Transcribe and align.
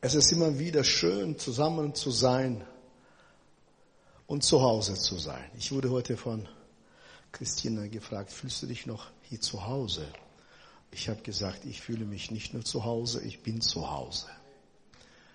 Es 0.00 0.14
ist 0.14 0.30
immer 0.30 0.60
wieder 0.60 0.84
schön, 0.84 1.38
zusammen 1.40 1.92
zu 1.92 2.12
sein 2.12 2.64
und 4.28 4.44
zu 4.44 4.62
Hause 4.62 4.94
zu 4.94 5.18
sein. 5.18 5.50
Ich 5.58 5.72
wurde 5.72 5.90
heute 5.90 6.16
von 6.16 6.48
Christina 7.32 7.88
gefragt, 7.88 8.32
fühlst 8.32 8.62
du 8.62 8.66
dich 8.66 8.86
noch 8.86 9.10
hier 9.22 9.40
zu 9.40 9.66
Hause? 9.66 10.06
Ich 10.92 11.08
habe 11.08 11.20
gesagt, 11.22 11.64
ich 11.64 11.80
fühle 11.80 12.04
mich 12.04 12.30
nicht 12.30 12.54
nur 12.54 12.64
zu 12.64 12.84
Hause, 12.84 13.22
ich 13.22 13.42
bin 13.42 13.60
zu 13.60 13.90
Hause. 13.90 14.26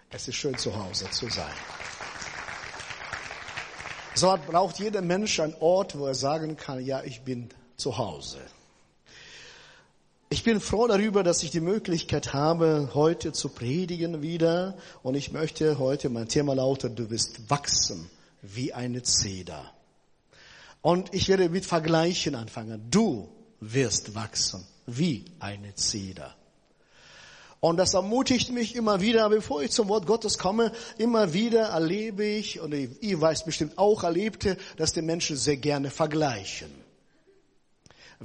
Es 0.10 0.30
ist 0.30 0.36
schön 0.36 0.58
zu 0.58 0.74
Hause 0.74 1.10
zu 1.12 1.28
sein. 1.28 1.54
So 4.16 4.38
braucht 4.48 4.80
jeder 4.80 5.02
Mensch 5.02 5.42
einen 5.42 5.56
Ort, 5.56 5.98
wo 5.98 6.06
er 6.06 6.16
sagen 6.16 6.56
kann, 6.56 6.86
ja, 6.86 7.04
ich 7.04 7.24
bin 7.24 7.50
zu 7.76 7.98
Hause. 7.98 8.40
Ich 10.34 10.44
bin 10.44 10.60
froh 10.60 10.88
darüber, 10.88 11.22
dass 11.22 11.44
ich 11.44 11.52
die 11.52 11.62
Möglichkeit 11.62 12.34
habe, 12.34 12.90
heute 12.96 13.34
zu 13.34 13.50
predigen 13.50 14.24
wieder. 14.24 14.76
Und 15.04 15.14
ich 15.14 15.32
möchte 15.32 15.78
heute, 15.78 16.10
mein 16.10 16.28
Thema 16.28 16.56
lautet, 16.56 16.98
du 16.98 17.12
wirst 17.12 17.52
wachsen 17.52 18.10
wie 18.42 18.74
eine 18.74 19.04
Zeder. 19.04 19.72
Und 20.82 21.14
ich 21.14 21.28
werde 21.28 21.50
mit 21.50 21.68
Vergleichen 21.68 22.34
anfangen. 22.34 22.88
Du 22.90 23.30
wirst 23.60 24.16
wachsen 24.16 24.66
wie 24.88 25.24
eine 25.40 25.76
Zeder. 25.76 26.34
Und 27.60 27.78
das 27.78 27.94
ermutigt 27.94 28.52
mich 28.52 28.76
immer 28.76 29.02
wieder, 29.02 29.30
bevor 29.30 29.62
ich 29.62 29.70
zum 29.70 29.88
Wort 29.88 30.08
Gottes 30.08 30.40
komme, 30.40 30.72
immer 30.98 31.34
wieder 31.34 31.68
erlebe 31.68 32.26
ich, 32.26 32.60
und 32.60 32.74
ihr 32.74 33.22
weiß 33.22 33.46
bestimmt 33.46 33.78
auch 33.78 34.04
erlebte, 34.04 34.58
dass 34.78 34.94
die 34.94 35.04
Menschen 35.04 35.38
sehr 35.38 35.58
gerne 35.58 35.92
vergleichen. 35.92 36.83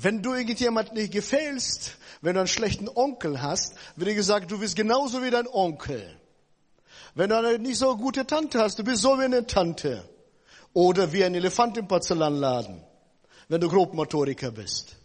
Wenn 0.01 0.23
du 0.23 0.33
irgendjemand 0.33 0.95
nicht 0.95 1.13
gefällst, 1.13 1.97
wenn 2.21 2.35
du 2.35 2.41
einen 2.41 2.49
schlechten 2.49 2.89
Onkel 2.89 3.43
hast, 3.43 3.75
wird 3.97 4.11
dir 4.11 4.15
gesagt, 4.15 4.49
du 4.49 4.61
bist 4.61 4.77
genauso 4.77 5.25
wie 5.25 5.31
dein 5.31 5.49
Onkel. 5.49 6.17
Wenn 7.17 7.31
du 7.31 7.37
eine 7.37 7.59
nicht 7.59 7.79
so 7.79 7.97
gute 7.97 8.25
Tante 8.25 8.61
hast, 8.61 8.79
du 8.79 8.85
bist 8.85 9.03
so 9.03 9.19
wie 9.19 9.25
eine 9.25 9.45
Tante. 9.49 10.09
Oder 10.73 11.13
wie 11.13 11.25
ein 11.25 11.35
Elefant 11.35 11.77
im 11.79 11.89
Porzellanladen, 11.89 12.81
wenn 13.49 13.61
du 13.61 13.69
Grobmotoriker 13.69 14.53
bist. 14.53 14.97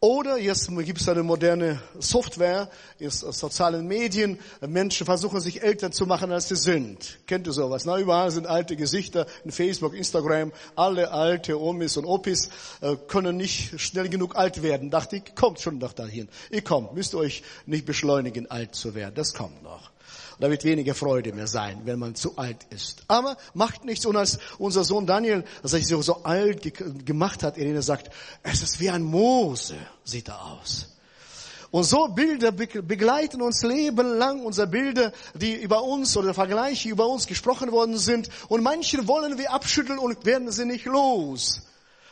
Oder 0.00 0.38
jetzt 0.38 0.68
gibt 0.68 1.00
es 1.00 1.08
eine 1.08 1.24
moderne 1.24 1.82
Software 1.98 2.70
in 3.00 3.10
sozialen 3.10 3.88
Medien. 3.88 4.38
Menschen 4.60 5.04
versuchen 5.04 5.40
sich 5.40 5.60
älter 5.60 5.90
zu 5.90 6.06
machen, 6.06 6.30
als 6.30 6.46
sie 6.46 6.54
sind. 6.54 7.18
Kennt 7.26 7.48
ihr 7.48 7.52
sowas? 7.52 7.84
Na, 7.84 7.98
überall 7.98 8.30
sind 8.30 8.46
alte 8.46 8.76
Gesichter 8.76 9.26
in 9.44 9.50
Facebook, 9.50 9.94
Instagram. 9.94 10.52
Alle 10.76 11.10
alte 11.10 11.60
Omis 11.60 11.96
und 11.96 12.04
Opis 12.04 12.48
äh, 12.80 12.94
können 13.08 13.36
nicht 13.36 13.80
schnell 13.80 14.08
genug 14.08 14.36
alt 14.36 14.62
werden. 14.62 14.90
Dachte 14.90 15.16
ich, 15.16 15.34
kommt 15.34 15.60
schon 15.60 15.78
noch 15.78 15.94
dahin. 15.94 16.28
Ihr 16.52 16.62
kommt, 16.62 16.94
müsst 16.94 17.16
euch 17.16 17.42
nicht 17.66 17.84
beschleunigen, 17.84 18.48
alt 18.48 18.76
zu 18.76 18.94
werden. 18.94 19.16
Das 19.16 19.34
kommt 19.34 19.64
noch. 19.64 19.90
Da 20.40 20.50
wird 20.50 20.62
weniger 20.64 20.94
Freude 20.94 21.32
mehr 21.32 21.48
sein, 21.48 21.80
wenn 21.84 21.98
man 21.98 22.14
zu 22.14 22.36
alt 22.38 22.58
ist. 22.70 23.02
Aber 23.08 23.36
macht 23.54 23.84
nichts. 23.84 24.06
Und 24.06 24.16
als 24.16 24.38
unser 24.58 24.84
Sohn 24.84 25.06
Daniel, 25.06 25.44
sich 25.64 25.86
so, 25.86 26.00
so 26.00 26.22
alt 26.22 26.62
ge 26.62 26.72
gemacht 27.04 27.42
hat, 27.42 27.58
Irene 27.58 27.82
sagt, 27.82 28.10
es 28.44 28.62
ist 28.62 28.78
wie 28.78 28.90
ein 28.90 29.02
Mose, 29.02 29.74
sieht 30.04 30.28
er 30.28 30.40
aus. 30.44 30.86
Und 31.70 31.84
so 31.84 32.08
Bilder 32.08 32.50
begleiten 32.52 33.42
uns 33.42 33.62
lebenlang, 33.62 34.44
unsere 34.44 34.68
Bilder, 34.68 35.12
die 35.34 35.54
über 35.54 35.82
uns 35.82 36.16
oder 36.16 36.32
Vergleiche 36.32 36.88
über 36.88 37.06
uns 37.06 37.26
gesprochen 37.26 37.72
worden 37.72 37.98
sind. 37.98 38.30
Und 38.48 38.62
manche 38.62 39.06
wollen 39.06 39.36
wir 39.38 39.52
abschütteln 39.52 39.98
und 39.98 40.24
werden 40.24 40.50
sie 40.50 40.64
nicht 40.64 40.86
los. 40.86 41.67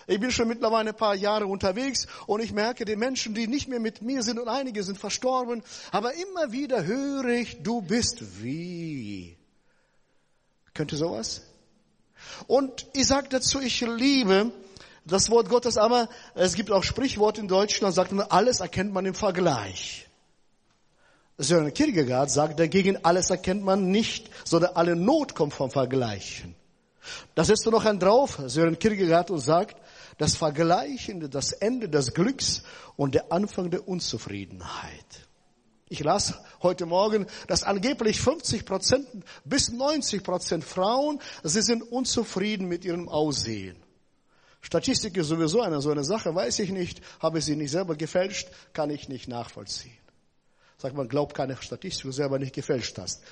Ich 0.09 0.21
bin 0.21 0.31
schon 0.31 0.47
mittlerweile 0.47 0.91
ein 0.91 0.97
paar 0.97 1.17
Jahre 1.17 1.47
unterwegs 1.47 2.07
und 2.27 2.41
ich 2.41 2.53
merke, 2.53 2.85
die 2.85 2.95
Menschen, 2.95 3.35
die 3.35 3.49
nicht 3.49 3.69
mehr 3.69 3.81
mit 3.81 4.03
mir 4.03 4.23
sind 4.23 4.39
und 4.39 4.49
einige 4.49 4.85
sind 4.85 4.99
verstorben, 4.99 5.63
aber 5.91 6.15
immer 6.15 6.53
wieder 6.53 6.85
höre 6.85 7.27
ich, 7.27 7.63
du 7.63 7.83
bist 7.83 8.43
wie. 8.43 9.37
Könnte 10.75 10.97
sowas? 10.97 11.43
Und 12.47 12.87
ich 12.93 13.07
sage 13.07 13.29
dazu, 13.31 13.61
ich 13.61 13.81
liebe 13.81 14.53
das 15.05 15.31
Wort 15.31 15.49
Gottes, 15.49 15.77
aber 15.77 16.09
es 16.35 16.55
gibt 16.55 16.71
auch 16.71 16.85
Sprichworte 16.85 17.41
in 17.41 17.49
Deutschland, 17.49 17.95
sagt 17.95 18.13
man, 18.13 18.27
alles 18.29 18.61
erkennt 18.61 18.93
man 18.93 19.07
im 19.07 19.15
Vergleich. 19.15 20.07
Sören 21.39 21.73
Kierkegaard 21.75 22.31
sagt 22.31 22.59
dagegen, 22.59 23.05
alles 23.05 23.31
erkennt 23.31 23.63
man 23.63 23.91
nicht, 23.91 24.31
sondern 24.45 24.75
alle 24.75 24.97
Not 24.97 25.35
kommt 25.35 25.53
vom 25.53 25.71
Vergleichen. 25.71 26.55
Da 27.35 27.45
setzt 27.45 27.67
du 27.67 27.71
noch 27.71 27.85
einen 27.85 28.01
drauf, 28.01 28.41
Sören 28.47 28.79
Kierkegaard, 28.79 29.31
und 29.31 29.41
sagt, 29.41 29.77
das 30.19 30.37
Vergleichende, 30.37 31.29
das 31.29 31.53
Ende 31.53 31.89
des 31.89 32.15
Glücks 32.15 32.63
und 32.97 33.15
der 33.15 33.33
Anfang 33.33 33.71
der 33.71 33.87
Unzufriedenheit. 33.87 35.27
Ich 35.89 36.01
las 36.03 36.35
heute 36.63 36.85
Morgen, 36.85 37.27
dass 37.47 37.63
angeblich 37.63 38.21
50 38.21 38.65
Prozent 38.65 39.07
bis 39.45 39.71
90 39.71 40.25
Prozent 40.25 40.65
Frauen, 40.65 41.21
sie 41.45 41.63
sind 41.63 41.83
unzufrieden 41.83 42.67
mit 42.67 42.85
ihrem 42.85 43.09
Aussehen. 43.09 43.77
Statistik 44.61 45.17
ist 45.17 45.29
sowieso 45.29 45.61
eine 45.63 45.81
so 45.81 45.93
eine 45.93 46.03
Sache, 46.03 46.35
weiß 46.35 46.59
ich 46.59 46.73
nicht, 46.73 47.01
habe 47.21 47.41
sie 47.41 47.55
nicht 47.55 47.71
selber 47.71 47.95
gefälscht, 47.95 48.49
kann 48.73 48.91
ich 48.91 49.09
nicht 49.09 49.29
nachvollziehen. 49.29 49.97
Sagt 50.79 50.97
man, 50.97 51.09
glaubt 51.09 51.37
keine 51.37 51.57
Statistik, 51.57 52.03
du 52.03 52.13
selber 52.13 52.41
nicht 52.41 52.55
gefälscht 52.55 52.99
hast. 52.99 53.23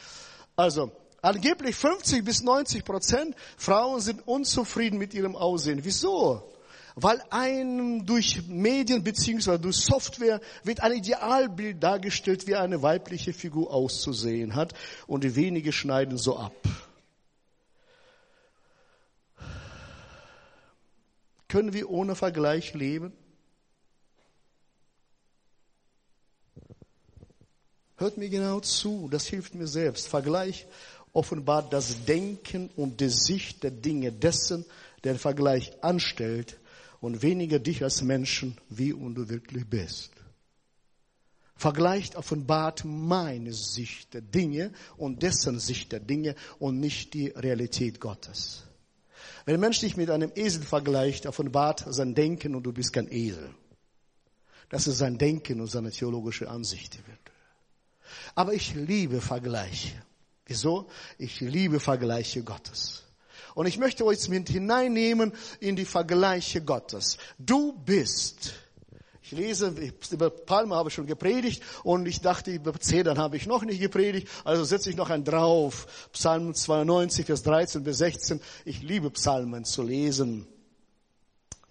Also, 0.55 0.93
angeblich 1.23 1.75
50 1.75 2.25
bis 2.25 2.45
90 2.45 2.85
Prozent 2.85 3.35
Frauen 3.57 4.01
sind 4.01 4.29
unzufrieden 4.29 4.97
mit 4.97 5.13
ihrem 5.13 5.35
Aussehen. 5.35 5.81
Wieso? 5.83 6.54
Weil 6.95 7.21
ein 7.31 8.07
durch 8.07 8.47
Medien 8.47 9.03
beziehungsweise 9.03 9.59
durch 9.59 9.77
Software 9.77 10.41
wird 10.63 10.81
ein 10.81 10.93
Idealbild 10.93 11.83
dargestellt, 11.83 12.47
wie 12.47 12.55
eine 12.55 12.83
weibliche 12.83 13.33
Figur 13.33 13.73
auszusehen 13.73 14.55
hat 14.55 14.75
und 15.07 15.25
die 15.25 15.35
wenige 15.35 15.73
schneiden 15.73 16.19
so 16.19 16.37
ab. 16.39 16.55
Können 21.49 21.73
wir 21.73 21.91
ohne 21.91 22.17
Vergleich 22.17 22.75
leben? 22.75 23.13
Hört 27.97 28.17
mir 28.17 28.29
genau 28.29 28.59
zu, 28.61 29.09
das 29.09 29.27
hilft 29.27 29.55
mir 29.55 29.69
selbst. 29.69 30.09
Vergleich 30.09 30.67
offenbart 31.13 31.73
das 31.73 32.05
Denken 32.05 32.71
und 32.75 33.01
die 33.01 33.09
Sicht 33.09 33.63
der 33.63 33.71
Dinge 33.71 34.11
dessen, 34.11 34.65
der 35.05 35.17
Vergleich 35.17 35.73
anstellt, 35.81 36.59
und 37.05 37.21
weniger 37.21 37.59
dich 37.59 37.85
als 37.85 38.01
Menschen, 38.01 38.57
wie 38.71 38.95
und 38.95 39.15
du 39.15 39.29
wirklich 39.29 39.67
bist. 39.69 40.11
Vergleicht 41.55 42.17
offenbart 42.17 42.87
meine 42.87 43.53
Sicht 43.53 44.15
der 44.15 44.23
Dinge 44.23 44.73
und 44.97 45.23
dessen 45.23 45.61
Sicht 45.61 45.93
der 45.93 46.01
Dinge 46.01 46.35
und 46.59 46.81
nicht 46.81 47.13
die 47.13 47.29
Realität 47.29 48.01
Gottes. 48.01 48.65
Wenn 49.45 49.55
ein 49.55 49.61
Mensch 49.61 49.81
dich 49.81 49.99
mit 49.99 50.09
einem 50.09 50.33
Esel 50.35 50.63
vergleicht, 50.63 51.27
offenbart 51.27 51.85
sein 51.87 52.15
Denken 52.15 52.55
und 52.55 52.63
du 52.63 52.73
bist 52.73 52.95
kein 52.95 53.13
Esel. 53.13 53.55
Das 54.71 54.87
ist 54.87 54.97
sein 54.97 55.19
Denken 55.19 55.61
und 55.61 55.67
seine 55.67 55.91
theologische 55.91 56.49
Ansicht. 56.49 56.99
Aber 58.35 58.55
ich 58.55 58.75
liebe 58.75 59.21
Vergleiche. 59.21 60.03
Wieso? 60.47 60.89
Ich 61.19 61.41
liebe 61.41 61.81
Vergleiche 61.81 62.43
Gottes. 62.43 63.04
Und 63.55 63.67
ich 63.67 63.79
möchte 63.79 64.05
euch 64.05 64.29
mit 64.29 64.49
hineinnehmen 64.49 65.33
in 65.61 65.77
die 65.77 65.85
Vergleiche 65.85 66.63
Gottes. 66.63 67.19
Du 67.39 67.73
bist. 67.73 68.55
Ich 69.23 69.33
lese, 69.33 69.75
über 70.11 70.29
Palme 70.29 70.75
habe 70.75 70.91
ich 70.91 70.95
schon 70.95 71.07
gepredigt 71.07 71.63
und 71.83 72.07
ich 72.07 72.21
dachte, 72.21 72.51
über 72.51 72.79
Zedern 72.79 73.17
habe 73.17 73.39
ich 73.39 73.47
noch 73.47 73.65
nicht 73.65 73.81
gepredigt, 73.81 74.29
also 74.45 74.65
setze 74.65 74.91
ich 74.91 74.97
noch 74.97 75.09
einen 75.09 75.25
drauf. 75.25 76.09
Psalm 76.13 76.53
92, 76.53 77.25
Vers 77.25 77.43
13 77.43 77.85
bis 77.85 77.99
16. 77.99 78.41
Ich 78.67 78.83
liebe 78.83 79.11
Psalmen 79.11 79.65
zu 79.65 79.83
lesen. 79.83 80.47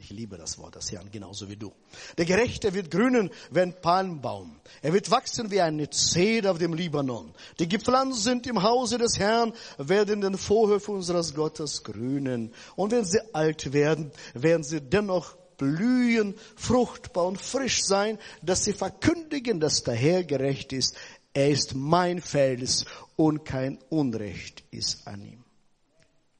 Ich 0.03 0.09
liebe 0.09 0.37
das 0.37 0.57
Wort 0.57 0.75
des 0.75 0.91
Herrn 0.91 1.09
genauso 1.09 1.47
wie 1.47 1.55
du. 1.55 1.71
Der 2.17 2.25
Gerechte 2.25 2.73
wird 2.73 2.91
grünen 2.91 3.31
wie 3.51 3.61
ein 3.61 3.73
Palmbaum. 3.79 4.59
Er 4.81 4.91
wird 4.91 5.09
wachsen 5.09 5.49
wie 5.49 5.61
eine 5.61 5.89
Zeder 5.89 6.51
auf 6.51 6.57
dem 6.57 6.73
Libanon. 6.73 7.33
Die 7.57 7.69
gepflanzt 7.69 8.23
sind 8.23 8.45
im 8.45 8.61
Hause 8.61 8.97
des 8.97 9.17
Herrn, 9.17 9.53
werden 9.77 10.19
den 10.19 10.37
Vorhöfen 10.37 10.95
unseres 10.95 11.33
Gottes 11.33 11.83
grünen. 11.83 12.53
Und 12.75 12.91
wenn 12.91 13.05
sie 13.05 13.21
alt 13.33 13.71
werden, 13.71 14.11
werden 14.33 14.65
sie 14.65 14.81
dennoch 14.81 15.37
blühen, 15.57 16.35
fruchtbar 16.57 17.25
und 17.25 17.39
frisch 17.39 17.81
sein, 17.83 18.19
dass 18.41 18.65
sie 18.65 18.73
verkündigen, 18.73 19.61
dass 19.61 19.83
der 19.83 19.95
Herr 19.95 20.25
gerecht 20.25 20.73
ist. 20.73 20.97
Er 21.33 21.49
ist 21.49 21.75
mein 21.75 22.19
Fels 22.19 22.83
und 23.15 23.45
kein 23.45 23.79
Unrecht 23.87 24.65
ist 24.69 25.07
an 25.07 25.23
ihm. 25.23 25.45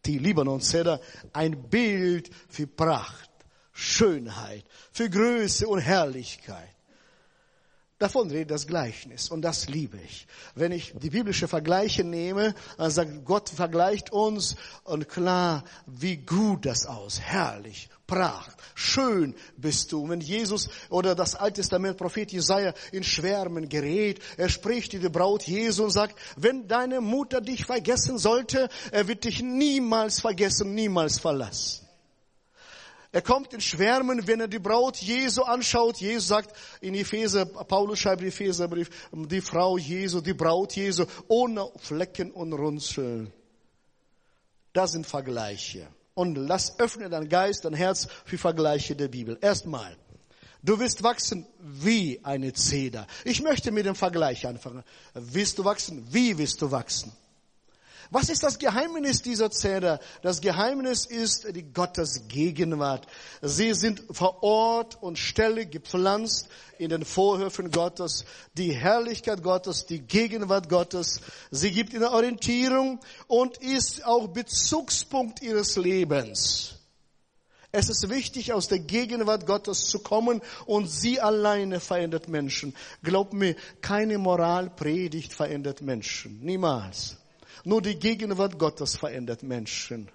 Die 0.06 0.18
Libanon-Zeder, 0.18 1.00
ein 1.32 1.70
Bild 1.70 2.30
für 2.50 2.68
Pracht 2.68 3.33
Schönheit, 3.74 4.64
für 4.92 5.10
Größe 5.10 5.68
und 5.68 5.80
Herrlichkeit. 5.80 6.70
Davon 8.00 8.30
redet 8.30 8.52
das 8.52 8.68
Gleichnis 8.68 9.30
und 9.30 9.42
das 9.44 9.70
liebe 9.70 9.98
ich. 9.98 10.28
Wenn 10.56 10.72
ich 10.72 10.94
die 11.02 11.10
biblische 11.10 11.48
Vergleiche 11.48 12.04
nehme, 12.04 12.54
dann 12.78 12.92
sagt 12.92 13.24
Gott 13.24 13.50
vergleicht 13.50 14.12
uns 14.12 14.56
und 14.84 15.08
klar, 15.08 15.64
wie 15.86 16.18
gut 16.18 16.66
das 16.66 16.86
aus, 16.86 17.22
herrlich, 17.22 17.90
Pracht, 18.06 18.58
schön 18.76 19.34
bist 19.56 19.94
du. 19.94 20.10
wenn 20.10 20.20
Jesus 20.20 20.70
oder 20.90 21.16
das 21.16 21.36
Alte 21.36 21.62
Testament 21.62 21.98
Prophet 21.98 22.30
Jesaja 22.32 22.74
in 22.92 23.04
Schwärmen 23.04 23.70
gerät, 23.70 24.22
er 24.36 24.50
spricht 24.50 24.92
die 24.92 25.00
Braut 25.08 25.44
Jesu 25.44 25.86
und 25.86 25.92
sagt, 25.92 26.20
wenn 26.36 26.68
deine 26.68 27.00
Mutter 27.00 27.40
dich 27.40 27.66
vergessen 27.66 28.18
sollte, 28.18 28.68
er 28.92 29.08
wird 29.08 29.24
dich 29.24 29.42
niemals 29.42 30.20
vergessen, 30.20 30.76
niemals 30.76 31.20
verlassen. 31.20 31.83
Er 33.14 33.22
kommt 33.22 33.54
in 33.54 33.62
Schwärmen, 33.62 34.26
wenn 34.26 34.40
er 34.40 34.48
die 34.48 34.58
Braut 34.58 34.98
Jesu 34.98 35.44
anschaut. 35.44 35.98
Jesus 35.98 36.28
sagt 36.28 36.58
in 36.82 36.96
Epheser, 36.96 37.46
Paulus 37.46 38.00
schreibt 38.00 38.24
in 38.24 38.30
Epheserbrief, 38.30 38.90
die 39.12 39.40
Frau 39.40 39.78
Jesu, 39.78 40.20
die 40.20 40.34
Braut 40.34 40.74
Jesu, 40.76 41.06
ohne 41.28 41.70
Flecken 41.78 42.32
und 42.32 42.54
Runzeln. 42.54 43.32
Das 44.74 44.94
sind 44.94 45.06
Vergleiche. 45.06 45.88
Und 46.16 46.36
lass 46.36 46.80
öffne 46.80 47.08
dein 47.08 47.30
Geist, 47.30 47.66
dein 47.66 47.76
Herz 47.76 48.08
für 48.26 48.40
Vergleiche 48.40 48.96
der 48.96 49.10
Bibel. 49.10 49.38
Erstmal, 49.40 49.96
du 50.64 50.80
wirst 50.80 51.04
wachsen 51.04 51.46
wie 51.60 52.20
eine 52.24 52.52
Zeder. 52.54 53.06
Ich 53.26 53.44
möchte 53.44 53.72
mit 53.72 53.86
dem 53.86 53.96
Vergleich 53.96 54.48
anfangen. 54.48 54.84
Willst 55.14 55.60
du 55.60 55.66
wachsen? 55.66 56.04
Wie 56.12 56.36
willst 56.40 56.64
du 56.64 56.72
wachsen? 56.72 57.12
Was 58.14 58.30
ist 58.30 58.44
das 58.44 58.60
Geheimnis 58.60 59.24
dieser 59.24 59.50
Zeder? 59.50 60.00
Das 60.22 60.40
Geheimnis 60.40 61.08
ist 61.08 61.48
die 61.56 61.64
Gottes 61.64 62.28
Gegenwart. 62.28 63.08
Sie 63.42 63.74
sind 63.74 64.04
vor 64.12 64.44
Ort 64.44 65.02
und 65.02 65.18
Stelle 65.18 65.66
gepflanzt 65.66 66.48
in 66.78 66.90
den 66.90 67.06
Vorhöfen 67.06 67.72
Gottes. 67.72 68.26
Die 68.54 68.72
Herrlichkeit 68.72 69.42
Gottes, 69.42 69.88
die 69.88 70.02
Gegenwart 70.02 70.70
Gottes. 70.70 71.22
Sie 71.50 71.72
gibt 71.72 71.92
ihnen 71.92 72.04
Orientierung 72.04 73.00
und 73.26 73.58
ist 73.58 74.06
auch 74.06 74.28
Bezugspunkt 74.28 75.42
ihres 75.42 75.76
Lebens. 75.76 76.76
Es 77.72 77.90
ist 77.90 78.12
wichtig, 78.12 78.54
aus 78.54 78.68
der 78.68 78.78
Gegenwart 78.78 79.48
Gottes 79.48 79.88
zu 79.88 79.98
kommen 79.98 80.42
und 80.68 80.86
sie 80.88 81.20
alleine 81.20 81.80
verändert 81.80 82.28
Menschen. 82.28 82.76
Glaub 83.02 83.34
mir, 83.34 83.56
keine 83.82 84.20
Moralpredigt 84.20 85.34
verändert 85.34 85.82
Menschen. 85.82 86.40
Niemals. 86.42 87.18
Nur 87.64 87.82
die 87.82 87.98
Gegenwart 87.98 88.58
Gottes 88.60 88.96
verändert 88.96 89.44
Menschen. 89.44 90.10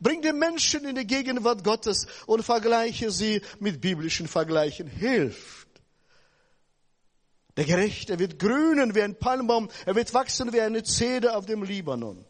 Bring 0.00 0.22
die 0.22 0.32
Menschen 0.32 0.84
in 0.84 0.94
die 0.94 1.06
Gegenwart 1.06 1.64
Gottes 1.64 2.06
und 2.26 2.42
vergleiche 2.42 3.10
sie 3.10 3.42
mit 3.58 3.80
biblischen 3.80 4.28
Vergleichen. 4.28 4.86
Hilft. 4.86 5.68
Der 7.56 7.64
Gerechte 7.64 8.18
wird 8.18 8.38
grünen 8.38 8.94
wie 8.94 9.02
ein 9.02 9.16
Palmbaum. 9.16 9.68
Er 9.84 9.94
wird 9.94 10.14
wachsen 10.14 10.52
wie 10.52 10.60
eine 10.60 10.82
Zeder 10.82 11.36
auf 11.36 11.46
dem 11.46 11.62
Libanon. 11.62 12.24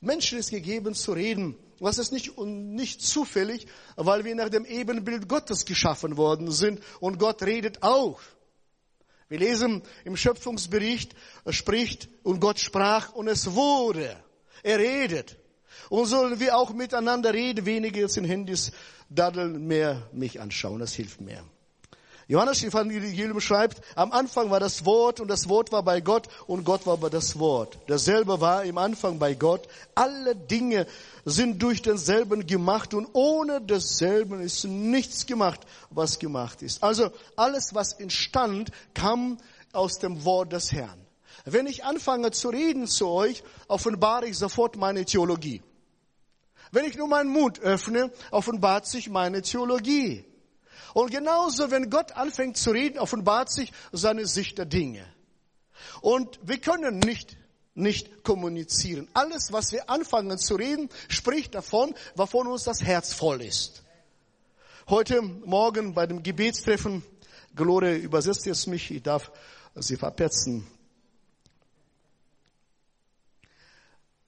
Menschen 0.00 0.38
ist 0.38 0.50
gegeben 0.50 0.94
zu 0.94 1.12
reden. 1.12 1.56
Was 1.80 1.98
ist 1.98 2.12
nicht, 2.12 2.38
nicht 2.38 3.02
zufällig, 3.02 3.66
weil 3.96 4.24
wir 4.24 4.34
nach 4.34 4.50
dem 4.50 4.66
Ebenbild 4.66 5.28
Gottes 5.28 5.64
geschaffen 5.64 6.16
worden 6.16 6.50
sind 6.50 6.80
und 7.00 7.18
Gott 7.18 7.42
redet 7.42 7.82
auch. 7.82 8.20
Wir 9.30 9.38
lesen 9.38 9.82
im 10.04 10.16
Schöpfungsbericht, 10.16 11.14
er 11.44 11.52
spricht 11.52 12.08
und 12.24 12.40
Gott 12.40 12.58
sprach 12.58 13.12
und 13.12 13.28
es 13.28 13.54
wurde. 13.54 14.16
Er 14.64 14.78
redet. 14.80 15.36
Und 15.88 16.06
sollen 16.06 16.40
wir 16.40 16.56
auch 16.56 16.72
miteinander 16.72 17.32
reden, 17.32 17.64
weniger 17.64 18.00
jetzt 18.00 18.16
in 18.16 18.24
Handys 18.24 18.72
daddeln, 19.08 19.68
mehr 19.68 20.08
mich 20.12 20.40
anschauen, 20.40 20.80
das 20.80 20.94
hilft 20.94 21.20
mehr. 21.20 21.44
Johannes 22.30 22.62
Evangelium 22.62 23.40
schreibt, 23.40 23.80
am 23.96 24.12
Anfang 24.12 24.50
war 24.50 24.60
das 24.60 24.84
Wort 24.84 25.18
und 25.18 25.26
das 25.26 25.48
Wort 25.48 25.72
war 25.72 25.82
bei 25.82 26.00
Gott 26.00 26.28
und 26.46 26.62
Gott 26.62 26.86
war 26.86 26.96
bei 26.96 27.08
das 27.08 27.40
Wort. 27.40 27.76
Derselbe 27.88 28.40
war 28.40 28.62
im 28.62 28.78
Anfang 28.78 29.18
bei 29.18 29.34
Gott. 29.34 29.66
Alle 29.96 30.36
Dinge 30.36 30.86
sind 31.24 31.60
durch 31.60 31.82
denselben 31.82 32.46
gemacht 32.46 32.94
und 32.94 33.08
ohne 33.14 33.60
desselben 33.60 34.40
ist 34.40 34.62
nichts 34.62 35.26
gemacht, 35.26 35.58
was 35.90 36.20
gemacht 36.20 36.62
ist. 36.62 36.84
Also 36.84 37.10
alles, 37.34 37.74
was 37.74 37.94
entstand, 37.94 38.70
kam 38.94 39.38
aus 39.72 39.98
dem 39.98 40.24
Wort 40.24 40.52
des 40.52 40.70
Herrn. 40.70 41.04
Wenn 41.44 41.66
ich 41.66 41.84
anfange 41.84 42.30
zu 42.30 42.50
reden 42.50 42.86
zu 42.86 43.08
euch, 43.08 43.42
offenbare 43.66 44.28
ich 44.28 44.38
sofort 44.38 44.76
meine 44.76 45.04
Theologie. 45.04 45.64
Wenn 46.70 46.84
ich 46.84 46.96
nur 46.96 47.08
meinen 47.08 47.30
Mund 47.30 47.58
öffne, 47.58 48.12
offenbart 48.30 48.86
sich 48.86 49.10
meine 49.10 49.42
Theologie. 49.42 50.29
Und 50.94 51.10
genauso, 51.10 51.70
wenn 51.70 51.90
Gott 51.90 52.12
anfängt 52.12 52.56
zu 52.56 52.70
reden, 52.70 52.98
offenbart 52.98 53.50
sich 53.52 53.72
seine 53.92 54.26
Sicht 54.26 54.58
der 54.58 54.66
Dinge. 54.66 55.04
Und 56.00 56.38
wir 56.42 56.58
können 56.58 56.98
nicht 56.98 57.36
nicht 57.74 58.24
kommunizieren. 58.24 59.08
Alles, 59.14 59.52
was 59.52 59.72
wir 59.72 59.90
anfangen 59.90 60.38
zu 60.38 60.54
reden, 60.56 60.88
spricht 61.08 61.54
davon, 61.54 61.94
wovon 62.14 62.46
uns 62.46 62.64
das 62.64 62.82
Herz 62.82 63.12
voll 63.12 63.42
ist. 63.42 63.82
Heute 64.88 65.22
Morgen 65.22 65.94
bei 65.94 66.06
dem 66.06 66.22
Gebetstreffen, 66.22 67.02
Gloria 67.54 67.94
übersetzt 67.94 68.46
jetzt 68.46 68.66
mich, 68.66 68.90
ich 68.90 69.02
darf 69.02 69.30
sie 69.76 69.96
verpetzen. 69.96 70.66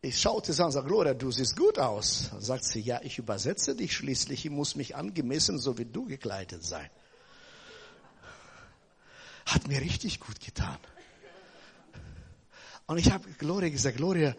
Ich 0.05 0.21
schaute 0.21 0.53
sie 0.53 0.61
an 0.61 0.67
und 0.67 0.73
sagte, 0.73 0.89
Gloria, 0.89 1.15
du 1.15 1.31
siehst 1.31 1.57
gut 1.57 1.79
aus. 1.79 2.29
Dann 2.33 2.41
sagt 2.41 2.65
sie, 2.65 2.81
ja, 2.81 3.01
ich 3.03 3.19
übersetze 3.19 3.77
dich 3.77 3.95
schließlich, 3.95 4.45
ich 4.45 4.51
muss 4.51 4.75
mich 4.75 4.97
angemessen, 4.97 5.61
so 5.61 5.79
wie 5.79 5.85
du 5.85 6.07
gekleidet 6.07 6.65
sein. 6.65 6.91
Hat 9.47 9.69
mir 9.69 9.81
richtig 9.81 10.19
gut 10.19 10.41
getan. 10.41 10.79
Und 12.87 12.99
ich 12.99 13.13
habe 13.13 13.31
Gloria 13.39 13.71
gesagt, 13.71 13.97
Gloria, 13.97 14.35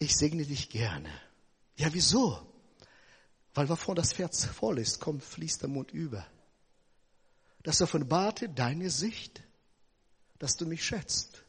ich 0.00 0.16
segne 0.16 0.44
dich 0.44 0.68
gerne. 0.68 1.10
Ja, 1.76 1.88
wieso? 1.92 2.44
Weil 3.54 3.68
wovon 3.68 3.94
das 3.94 4.18
Herz 4.18 4.46
voll 4.46 4.80
ist, 4.80 4.98
kommt, 4.98 5.22
fließt 5.22 5.62
der 5.62 5.68
Mund 5.68 5.92
über. 5.92 6.26
Das 7.62 7.80
offenbarte 7.80 8.48
deine 8.48 8.90
Sicht, 8.90 9.44
dass 10.40 10.56
du 10.56 10.66
mich 10.66 10.84
schätzt. 10.84 11.41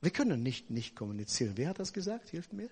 Wir 0.00 0.10
können 0.10 0.42
nicht 0.42 0.70
nicht 0.70 0.96
kommunizieren. 0.96 1.52
Wer 1.56 1.70
hat 1.70 1.78
das 1.78 1.92
gesagt? 1.92 2.30
Hilft 2.30 2.52
mir. 2.52 2.70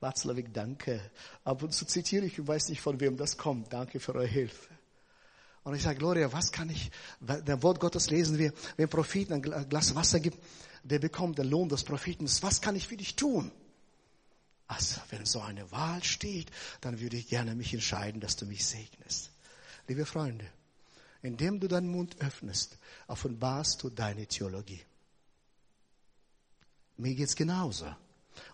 Watzlawick, 0.00 0.52
danke. 0.52 1.00
Ab 1.44 1.62
und 1.62 1.72
zu 1.72 1.84
zitiere 1.84 2.24
ich 2.24 2.40
und 2.40 2.48
weiß 2.48 2.68
nicht, 2.68 2.80
von 2.80 3.00
wem 3.00 3.16
das 3.16 3.36
kommt. 3.36 3.72
Danke 3.72 4.00
für 4.00 4.14
eure 4.14 4.26
Hilfe. 4.26 4.68
Und 5.62 5.74
ich 5.74 5.82
sage, 5.82 5.98
Gloria, 5.98 6.32
was 6.32 6.52
kann 6.52 6.70
ich, 6.70 6.90
der 7.20 7.62
Wort 7.62 7.80
Gottes 7.80 8.08
lesen 8.08 8.38
wir, 8.38 8.52
wenn 8.76 8.88
Propheten 8.88 9.34
ein 9.34 9.42
Glas 9.68 9.94
Wasser 9.94 10.18
gibt, 10.18 10.38
der 10.82 10.98
bekommt 10.98 11.38
den 11.38 11.50
Lohn 11.50 11.68
des 11.68 11.84
Propheten. 11.84 12.26
Was 12.40 12.62
kann 12.62 12.76
ich 12.76 12.88
für 12.88 12.96
dich 12.96 13.14
tun? 13.14 13.52
Also, 14.66 15.00
wenn 15.10 15.26
so 15.26 15.40
eine 15.40 15.70
Wahl 15.70 16.02
steht, 16.02 16.50
dann 16.80 17.00
würde 17.00 17.16
ich 17.16 17.28
gerne 17.28 17.54
mich 17.54 17.74
entscheiden, 17.74 18.20
dass 18.20 18.36
du 18.36 18.46
mich 18.46 18.64
segnest. 18.64 19.32
Liebe 19.88 20.06
Freunde, 20.06 20.46
indem 21.22 21.60
du 21.60 21.68
deinen 21.68 21.90
Mund 21.90 22.16
öffnest, 22.20 22.78
offenbarst 23.08 23.82
du 23.82 23.90
deine 23.90 24.26
Theologie. 24.26 24.80
Mir 27.00 27.14
geht's 27.14 27.34
genauso. 27.34 27.86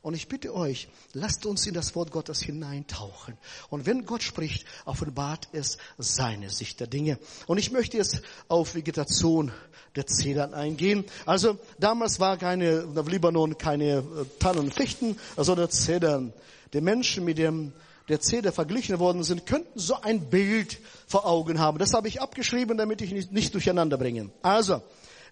Und 0.02 0.14
ich 0.14 0.28
bitte 0.28 0.54
euch, 0.54 0.88
lasst 1.14 1.46
uns 1.46 1.66
in 1.66 1.74
das 1.74 1.96
Wort 1.96 2.12
Gottes 2.12 2.40
hineintauchen. 2.40 3.36
Und 3.70 3.86
wenn 3.86 4.06
Gott 4.06 4.22
spricht, 4.22 4.64
offenbart 4.84 5.48
es 5.52 5.78
seine 5.98 6.50
Sicht 6.50 6.78
der 6.78 6.86
Dinge. 6.86 7.18
Und 7.48 7.58
ich 7.58 7.72
möchte 7.72 7.96
jetzt 7.96 8.22
auf 8.46 8.76
Vegetation 8.76 9.50
der 9.96 10.06
Zedern 10.06 10.54
eingehen. 10.54 11.04
Also 11.24 11.58
damals 11.78 12.20
war 12.20 12.36
keine, 12.36 12.86
im 12.94 13.08
Libanon 13.08 13.58
keine 13.58 13.98
äh, 13.98 14.04
Tannen 14.38 14.60
und 14.60 14.74
Fichten, 14.74 15.18
sondern 15.36 15.70
Zedern. 15.70 16.32
Die 16.72 16.80
Menschen, 16.80 17.24
mit 17.24 17.38
dem 17.38 17.72
der 18.08 18.20
Zeder 18.20 18.52
verglichen 18.52 19.00
worden 19.00 19.24
sind, 19.24 19.46
könnten 19.46 19.78
so 19.78 20.00
ein 20.00 20.30
Bild 20.30 20.78
vor 21.08 21.26
Augen 21.26 21.58
haben. 21.58 21.78
Das 21.78 21.94
habe 21.94 22.06
ich 22.06 22.20
abgeschrieben, 22.20 22.78
damit 22.78 23.02
ich 23.02 23.10
nicht, 23.10 23.32
nicht 23.32 23.54
durcheinander 23.54 23.98
bringe. 23.98 24.30
Also, 24.42 24.82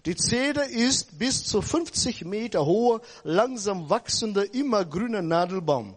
die 0.05 0.15
Zeder 0.15 0.67
ist 0.67 1.17
bis 1.17 1.45
zu 1.45 1.61
50 1.63 2.25
Meter 2.25 2.65
hoher, 2.65 3.01
langsam 3.23 3.89
wachsender, 3.89 4.53
immergrüner 4.53 5.23
Nadelbaum, 5.23 5.95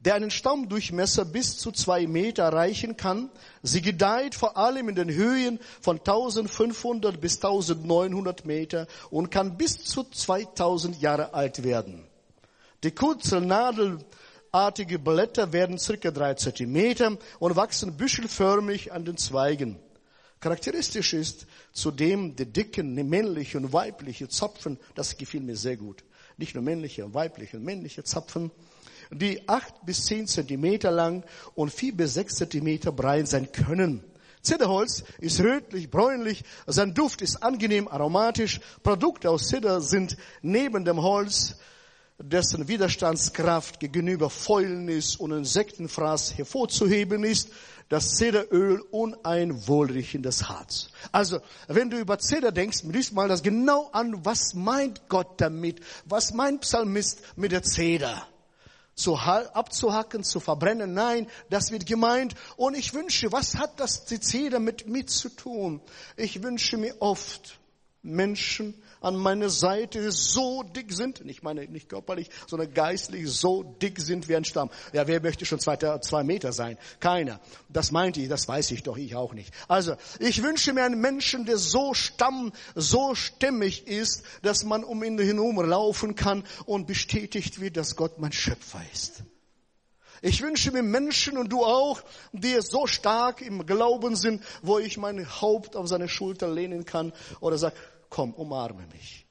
der 0.00 0.14
einen 0.14 0.30
Stammdurchmesser 0.30 1.26
bis 1.26 1.58
zu 1.58 1.70
zwei 1.70 2.06
Meter 2.06 2.44
erreichen 2.44 2.96
kann. 2.96 3.30
Sie 3.62 3.82
gedeiht 3.82 4.34
vor 4.34 4.56
allem 4.56 4.88
in 4.88 4.94
den 4.94 5.10
Höhen 5.10 5.58
von 5.82 5.98
1500 5.98 7.20
bis 7.20 7.36
1900 7.36 8.46
Meter 8.46 8.86
und 9.10 9.30
kann 9.30 9.58
bis 9.58 9.84
zu 9.84 10.04
2000 10.04 11.00
Jahre 11.02 11.34
alt 11.34 11.64
werden. 11.64 12.06
Die 12.82 12.92
kurzen 12.92 13.46
nadelartige 13.46 14.98
Blätter 14.98 15.52
werden 15.52 15.78
circa 15.78 16.10
drei 16.12 16.32
Zentimeter 16.34 17.18
und 17.40 17.56
wachsen 17.56 17.96
büschelförmig 17.98 18.92
an 18.92 19.04
den 19.04 19.18
Zweigen. 19.18 19.78
Charakteristisch 20.40 21.14
ist 21.14 21.46
zudem 21.72 22.36
die 22.36 22.46
dicken 22.46 22.94
männliche 22.94 23.58
und 23.58 23.72
weibliche 23.72 24.28
Zapfen, 24.28 24.78
das 24.94 25.16
gefiel 25.16 25.40
mir 25.40 25.56
sehr 25.56 25.76
gut. 25.76 26.04
Nicht 26.36 26.54
nur 26.54 26.62
männliche 26.62 27.12
weibliche 27.12 27.56
und 27.56 27.64
männliche 27.64 28.04
Zapfen. 28.04 28.50
die 29.10 29.48
acht 29.48 29.74
bis 29.86 30.04
zehn 30.04 30.26
Zentimeter 30.26 30.90
lang 30.90 31.24
und 31.54 31.72
vier 31.72 31.96
bis 31.96 32.14
sechs 32.14 32.36
Zentimeter 32.36 32.92
breit 32.92 33.26
sein 33.26 33.50
können. 33.52 34.04
Zederholz 34.42 35.02
ist 35.18 35.40
rötlich, 35.40 35.90
bräunlich, 35.90 36.44
sein 36.66 36.94
Duft 36.94 37.22
ist 37.22 37.42
angenehm 37.42 37.88
aromatisch. 37.88 38.60
Produkte 38.82 39.30
aus 39.30 39.48
Zeder 39.48 39.80
sind 39.80 40.16
neben 40.42 40.84
dem 40.84 41.02
Holz, 41.02 41.56
dessen 42.18 42.66
Widerstandskraft 42.66 43.78
gegenüber 43.78 44.28
Fäulnis 44.28 45.16
und 45.16 45.30
Insektenfraß 45.30 46.36
hervorzuheben 46.36 47.22
ist, 47.22 47.50
das 47.88 48.16
Zederöl 48.16 48.80
und 48.90 49.24
ein 49.24 49.66
wohlriechendes 49.66 50.48
Harz. 50.48 50.88
Also, 51.12 51.40
wenn 51.68 51.90
du 51.90 51.98
über 51.98 52.18
Zeder 52.18 52.52
denkst, 52.52 52.82
liest 52.84 53.14
mal 53.14 53.28
das 53.28 53.42
genau 53.42 53.88
an, 53.92 54.24
was 54.24 54.52
meint 54.54 55.08
Gott 55.08 55.40
damit? 55.40 55.80
Was 56.04 56.34
meint 56.34 56.62
Psalmist 56.62 57.22
mit 57.36 57.52
der 57.52 57.62
Zeder? 57.62 58.26
zu 58.94 59.16
abzuhacken, 59.16 60.24
zu 60.24 60.40
verbrennen. 60.40 60.92
Nein, 60.92 61.28
das 61.50 61.70
wird 61.70 61.86
gemeint. 61.86 62.34
Und 62.56 62.76
ich 62.76 62.94
wünsche, 62.94 63.30
was 63.30 63.54
hat 63.54 63.78
das 63.78 64.06
Zeder 64.06 64.58
mit 64.58 64.88
mir 64.88 65.06
zu 65.06 65.28
tun? 65.28 65.80
Ich 66.16 66.42
wünsche 66.42 66.76
mir 66.76 66.96
oft 66.98 67.60
Menschen, 68.02 68.74
an 69.00 69.16
meiner 69.16 69.50
Seite 69.50 70.10
so 70.12 70.62
dick 70.62 70.92
sind, 70.92 71.20
ich 71.20 71.42
meine 71.42 71.66
nicht 71.66 71.88
körperlich, 71.88 72.30
sondern 72.46 72.72
geistlich 72.72 73.30
so 73.30 73.62
dick 73.62 74.00
sind 74.00 74.28
wie 74.28 74.36
ein 74.36 74.44
Stamm. 74.44 74.70
Ja, 74.92 75.06
wer 75.06 75.20
möchte 75.20 75.44
schon 75.44 75.60
zwei, 75.60 75.76
zwei 75.76 76.24
Meter 76.24 76.52
sein? 76.52 76.78
Keiner. 77.00 77.40
Das 77.68 77.90
meinte 77.90 78.20
ich, 78.20 78.28
das 78.28 78.48
weiß 78.48 78.70
ich 78.72 78.82
doch, 78.82 78.96
ich 78.96 79.14
auch 79.14 79.34
nicht. 79.34 79.52
Also, 79.68 79.94
ich 80.18 80.42
wünsche 80.42 80.72
mir 80.72 80.84
einen 80.84 81.00
Menschen, 81.00 81.44
der 81.44 81.58
so 81.58 81.94
stamm, 81.94 82.52
so 82.74 83.14
stämmig 83.14 83.86
ist, 83.86 84.22
dass 84.42 84.64
man 84.64 84.84
um 84.84 85.02
ihn 85.02 85.18
herum 85.18 85.60
laufen 85.60 86.14
kann 86.14 86.44
und 86.66 86.86
bestätigt 86.86 87.60
wird, 87.60 87.76
dass 87.76 87.96
Gott 87.96 88.18
mein 88.18 88.32
Schöpfer 88.32 88.80
ist. 88.92 89.22
Ich 90.20 90.42
wünsche 90.42 90.72
mir 90.72 90.82
Menschen 90.82 91.38
und 91.38 91.52
du 91.52 91.64
auch, 91.64 92.02
die 92.32 92.58
so 92.60 92.86
stark 92.86 93.40
im 93.40 93.66
Glauben 93.66 94.16
sind, 94.16 94.42
wo 94.62 94.78
ich 94.78 94.98
mein 94.98 95.24
Haupt 95.40 95.76
auf 95.76 95.86
seine 95.86 96.08
Schulter 96.08 96.48
lehnen 96.48 96.84
kann 96.84 97.12
oder 97.40 97.56
sag, 97.56 97.72
komm, 98.08 98.34
umarme 98.34 98.86
mich. 98.88 99.26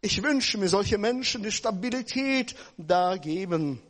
Ich 0.00 0.22
wünsche 0.22 0.58
mir 0.58 0.68
solche 0.68 0.98
Menschen, 0.98 1.42
die 1.42 1.50
Stabilität 1.50 2.54
da 2.76 3.16
geben. 3.16 3.80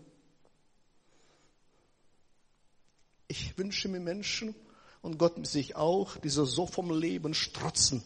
Ich 3.27 3.59
wünsche 3.59 3.89
mir 3.89 3.99
Menschen 3.99 4.55
und 5.03 5.19
Gott 5.19 5.45
sich 5.47 5.75
auch, 5.75 6.17
die 6.19 6.29
so 6.29 6.67
vom 6.67 6.97
Leben 6.97 7.35
strotzen, 7.35 8.05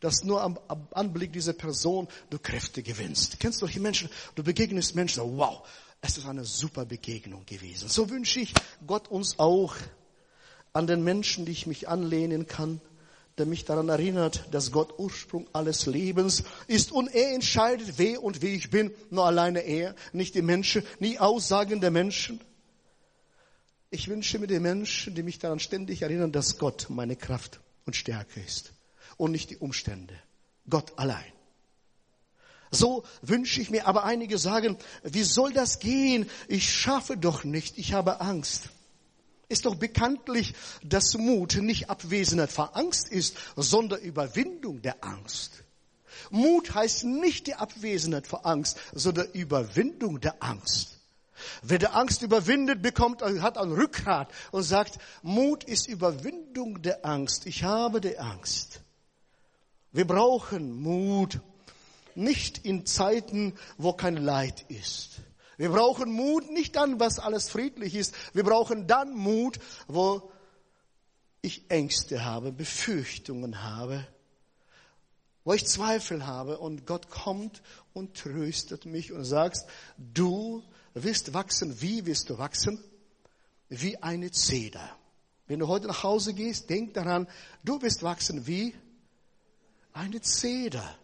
dass 0.00 0.24
nur 0.24 0.42
am, 0.42 0.58
am 0.68 0.88
Anblick 0.90 1.32
dieser 1.32 1.54
Person 1.54 2.06
du 2.28 2.38
Kräfte 2.38 2.82
gewinnst. 2.82 3.40
Kennst 3.40 3.62
du 3.62 3.66
solche 3.66 3.80
Menschen? 3.80 4.10
Du 4.34 4.42
begegnest 4.42 4.94
Menschen, 4.94 5.22
wow, 5.38 5.66
es 6.02 6.18
ist 6.18 6.26
eine 6.26 6.44
super 6.44 6.84
Begegnung 6.84 7.46
gewesen. 7.46 7.88
So 7.88 8.10
wünsche 8.10 8.40
ich 8.40 8.52
Gott 8.86 9.08
uns 9.08 9.38
auch 9.38 9.74
an 10.74 10.86
den 10.86 11.02
Menschen, 11.02 11.46
die 11.46 11.52
ich 11.52 11.66
mich 11.66 11.88
anlehnen 11.88 12.46
kann, 12.46 12.80
der 13.38 13.46
mich 13.46 13.64
daran 13.64 13.88
erinnert, 13.88 14.46
dass 14.50 14.72
Gott 14.72 14.98
Ursprung 14.98 15.48
alles 15.52 15.86
Lebens 15.86 16.44
ist 16.66 16.92
und 16.92 17.08
er 17.08 17.32
entscheidet, 17.32 17.94
wer 17.96 18.22
und 18.22 18.42
wie 18.42 18.54
ich 18.54 18.70
bin. 18.70 18.92
Nur 19.10 19.24
alleine 19.24 19.60
er, 19.60 19.94
nicht 20.12 20.34
die 20.34 20.42
Menschen, 20.42 20.82
nie 21.00 21.18
Aussagen 21.18 21.80
der 21.80 21.90
Menschen. 21.90 22.40
Ich 23.90 24.08
wünsche 24.08 24.38
mir 24.38 24.46
die 24.46 24.60
Menschen, 24.60 25.14
die 25.14 25.22
mich 25.22 25.38
daran 25.38 25.60
ständig 25.60 26.02
erinnern, 26.02 26.32
dass 26.32 26.58
Gott 26.58 26.86
meine 26.88 27.16
Kraft 27.16 27.60
und 27.84 27.96
Stärke 27.96 28.40
ist 28.40 28.72
und 29.16 29.32
nicht 29.32 29.50
die 29.50 29.56
Umstände. 29.56 30.14
Gott 30.68 30.98
allein. 30.98 31.32
So 32.70 33.04
wünsche 33.20 33.60
ich 33.60 33.70
mir, 33.70 33.86
aber 33.86 34.04
einige 34.04 34.38
sagen, 34.38 34.78
wie 35.02 35.24
soll 35.24 35.52
das 35.52 35.78
gehen? 35.78 36.28
Ich 36.48 36.72
schaffe 36.72 37.18
doch 37.18 37.44
nicht, 37.44 37.76
ich 37.76 37.92
habe 37.92 38.20
Angst 38.20 38.70
ist 39.52 39.66
doch 39.66 39.76
bekanntlich, 39.76 40.54
dass 40.82 41.14
Mut 41.16 41.56
nicht 41.56 41.90
Abwesenheit 41.90 42.50
vor 42.50 42.76
Angst 42.76 43.08
ist, 43.08 43.36
sondern 43.56 44.00
Überwindung 44.00 44.82
der 44.82 45.04
Angst. 45.04 45.62
Mut 46.30 46.74
heißt 46.74 47.04
nicht 47.04 47.46
die 47.46 47.54
Abwesenheit 47.54 48.26
vor 48.26 48.46
Angst, 48.46 48.78
sondern 48.92 49.30
Überwindung 49.32 50.20
der 50.20 50.42
Angst. 50.42 50.98
Wer 51.62 51.78
der 51.78 51.96
Angst 51.96 52.22
überwindet, 52.22 52.82
bekommt, 52.82 53.22
hat 53.22 53.58
ein 53.58 53.72
Rückgrat 53.72 54.32
und 54.52 54.62
sagt, 54.62 54.98
Mut 55.22 55.64
ist 55.64 55.88
Überwindung 55.88 56.82
der 56.82 57.04
Angst. 57.04 57.46
Ich 57.46 57.64
habe 57.64 58.00
die 58.00 58.18
Angst. 58.18 58.80
Wir 59.92 60.06
brauchen 60.06 60.80
Mut, 60.80 61.40
nicht 62.14 62.58
in 62.64 62.86
Zeiten, 62.86 63.54
wo 63.76 63.92
kein 63.92 64.16
Leid 64.16 64.64
ist. 64.68 65.20
Wir 65.62 65.70
brauchen 65.70 66.10
Mut 66.10 66.50
nicht 66.50 66.74
dann, 66.74 66.98
was 66.98 67.20
alles 67.20 67.48
friedlich 67.48 67.94
ist. 67.94 68.16
Wir 68.34 68.42
brauchen 68.42 68.88
dann 68.88 69.14
Mut, 69.14 69.60
wo 69.86 70.32
ich 71.40 71.70
Ängste 71.70 72.24
habe, 72.24 72.50
Befürchtungen 72.50 73.62
habe, 73.62 74.04
wo 75.44 75.52
ich 75.52 75.64
Zweifel 75.64 76.26
habe 76.26 76.58
und 76.58 76.84
Gott 76.84 77.10
kommt 77.10 77.62
und 77.92 78.16
tröstet 78.16 78.86
mich 78.86 79.12
und 79.12 79.24
sagt, 79.24 79.58
du 79.96 80.64
wirst 80.94 81.32
wachsen. 81.32 81.80
Wie 81.80 82.06
wirst 82.06 82.30
du 82.30 82.38
wachsen? 82.38 82.82
Wie 83.68 84.02
eine 84.02 84.32
Zeder. 84.32 84.98
Wenn 85.46 85.60
du 85.60 85.68
heute 85.68 85.86
nach 85.86 86.02
Hause 86.02 86.34
gehst, 86.34 86.70
denk 86.70 86.94
daran, 86.94 87.28
du 87.62 87.80
wirst 87.82 88.02
wachsen 88.02 88.48
wie 88.48 88.74
eine 89.92 90.20
Zeder. 90.22 90.98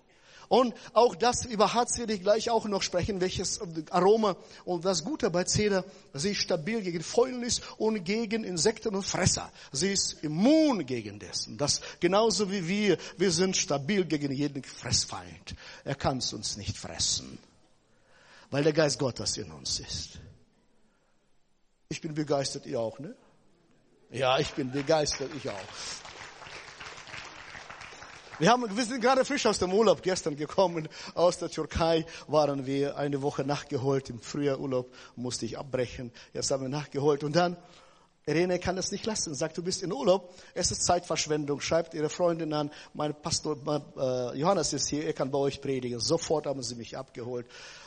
Und 0.48 0.74
auch 0.94 1.14
das 1.14 1.44
über 1.44 1.74
Harz 1.74 1.98
werde 1.98 2.14
ich 2.14 2.22
gleich 2.22 2.48
auch 2.48 2.64
noch 2.64 2.82
sprechen, 2.82 3.20
welches 3.20 3.60
Aroma 3.90 4.36
und 4.64 4.84
das 4.84 5.04
Gute 5.04 5.30
bei 5.30 5.44
Zeder, 5.44 5.84
sie 6.14 6.30
ist 6.30 6.38
stabil 6.38 6.80
gegen 6.80 7.02
Fäulnis 7.02 7.60
und 7.76 8.02
gegen 8.04 8.44
Insekten 8.44 8.94
und 8.94 9.04
Fresser. 9.04 9.52
Sie 9.72 9.92
ist 9.92 10.24
immun 10.24 10.86
gegen 10.86 11.18
dessen. 11.18 11.58
Das 11.58 11.82
genauso 12.00 12.50
wie 12.50 12.66
wir, 12.66 12.98
wir 13.18 13.30
sind 13.30 13.56
stabil 13.56 14.06
gegen 14.06 14.32
jeden 14.32 14.64
Fressfeind. 14.64 15.54
Er 15.84 15.94
kann 15.94 16.18
es 16.18 16.32
uns 16.32 16.56
nicht 16.56 16.78
fressen, 16.78 17.38
weil 18.50 18.64
der 18.64 18.72
Geist 18.72 18.98
Gottes 18.98 19.36
in 19.36 19.52
uns 19.52 19.80
ist. 19.80 20.18
Ich 21.90 22.00
bin 22.00 22.14
begeistert, 22.14 22.64
ihr 22.66 22.80
auch, 22.80 22.98
ne? 22.98 23.14
Ja, 24.10 24.38
ich 24.38 24.50
bin 24.52 24.70
begeistert, 24.72 25.30
ich 25.36 25.50
auch. 25.50 26.07
Wir, 28.38 28.50
haben, 28.50 28.76
wir 28.76 28.84
sind 28.84 29.00
gerade 29.00 29.24
frisch 29.24 29.46
aus 29.46 29.58
dem 29.58 29.72
Urlaub 29.72 30.00
gestern 30.00 30.36
gekommen. 30.36 30.88
Aus 31.14 31.38
der 31.38 31.50
Türkei 31.50 32.06
waren 32.28 32.66
wir 32.66 32.96
eine 32.96 33.20
Woche 33.20 33.42
nachgeholt. 33.42 34.10
Im 34.10 34.20
Frühjahrurlaub 34.20 34.92
musste 35.16 35.44
ich 35.44 35.58
abbrechen. 35.58 36.12
Jetzt 36.32 36.52
haben 36.52 36.62
wir 36.62 36.68
nachgeholt. 36.68 37.24
Und 37.24 37.34
dann, 37.34 37.56
Irene 38.26 38.60
kann 38.60 38.76
das 38.76 38.92
nicht 38.92 39.06
lassen. 39.06 39.34
Sagt, 39.34 39.58
du 39.58 39.62
bist 39.64 39.82
in 39.82 39.92
Urlaub. 39.92 40.32
Es 40.54 40.70
ist 40.70 40.84
Zeitverschwendung. 40.84 41.60
Schreibt 41.60 41.94
ihre 41.94 42.08
Freundin 42.08 42.52
an. 42.52 42.70
Mein 42.94 43.12
Pastor 43.12 43.58
mein, 43.64 43.82
äh, 43.96 44.38
Johannes 44.38 44.72
ist 44.72 44.88
hier. 44.88 45.04
Er 45.04 45.14
kann 45.14 45.32
bei 45.32 45.38
euch 45.38 45.60
predigen. 45.60 45.98
Sofort 45.98 46.46
haben 46.46 46.62
sie 46.62 46.76
mich 46.76 46.96
abgeholt. 46.96 47.46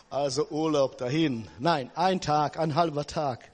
Also 0.10 0.50
Urlaub 0.50 0.98
dahin. 0.98 1.48
Nein, 1.60 1.92
ein 1.96 2.20
Tag, 2.20 2.60
ein 2.60 2.76
halber 2.76 3.08
Tag. 3.08 3.50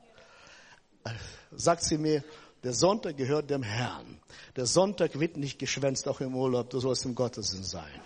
Sagt 1.51 1.83
sie 1.83 1.99
mir, 1.99 2.23
der 2.63 2.73
Sonntag 2.73 3.17
gehört 3.17 3.49
dem 3.49 3.63
Herrn. 3.63 4.19
Der 4.55 4.65
Sonntag 4.65 5.19
wird 5.19 5.37
nicht 5.37 5.59
geschwänzt, 5.59 6.07
auch 6.07 6.21
im 6.21 6.35
Urlaub. 6.35 6.69
Du 6.69 6.79
sollst 6.79 7.05
im 7.05 7.15
Gottesdienst 7.15 7.69
sein. 7.69 8.01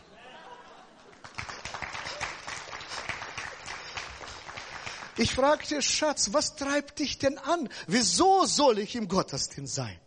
Ich 5.18 5.34
fragte, 5.34 5.82
Schatz, 5.82 6.34
was 6.34 6.56
treibt 6.56 7.00
dich 7.00 7.18
denn 7.18 7.38
an? 7.38 7.70
Wieso 7.88 8.46
soll 8.46 8.80
ich 8.80 8.96
im 8.96 9.08
Gottesdienst 9.08 9.76
sein? 9.76 10.00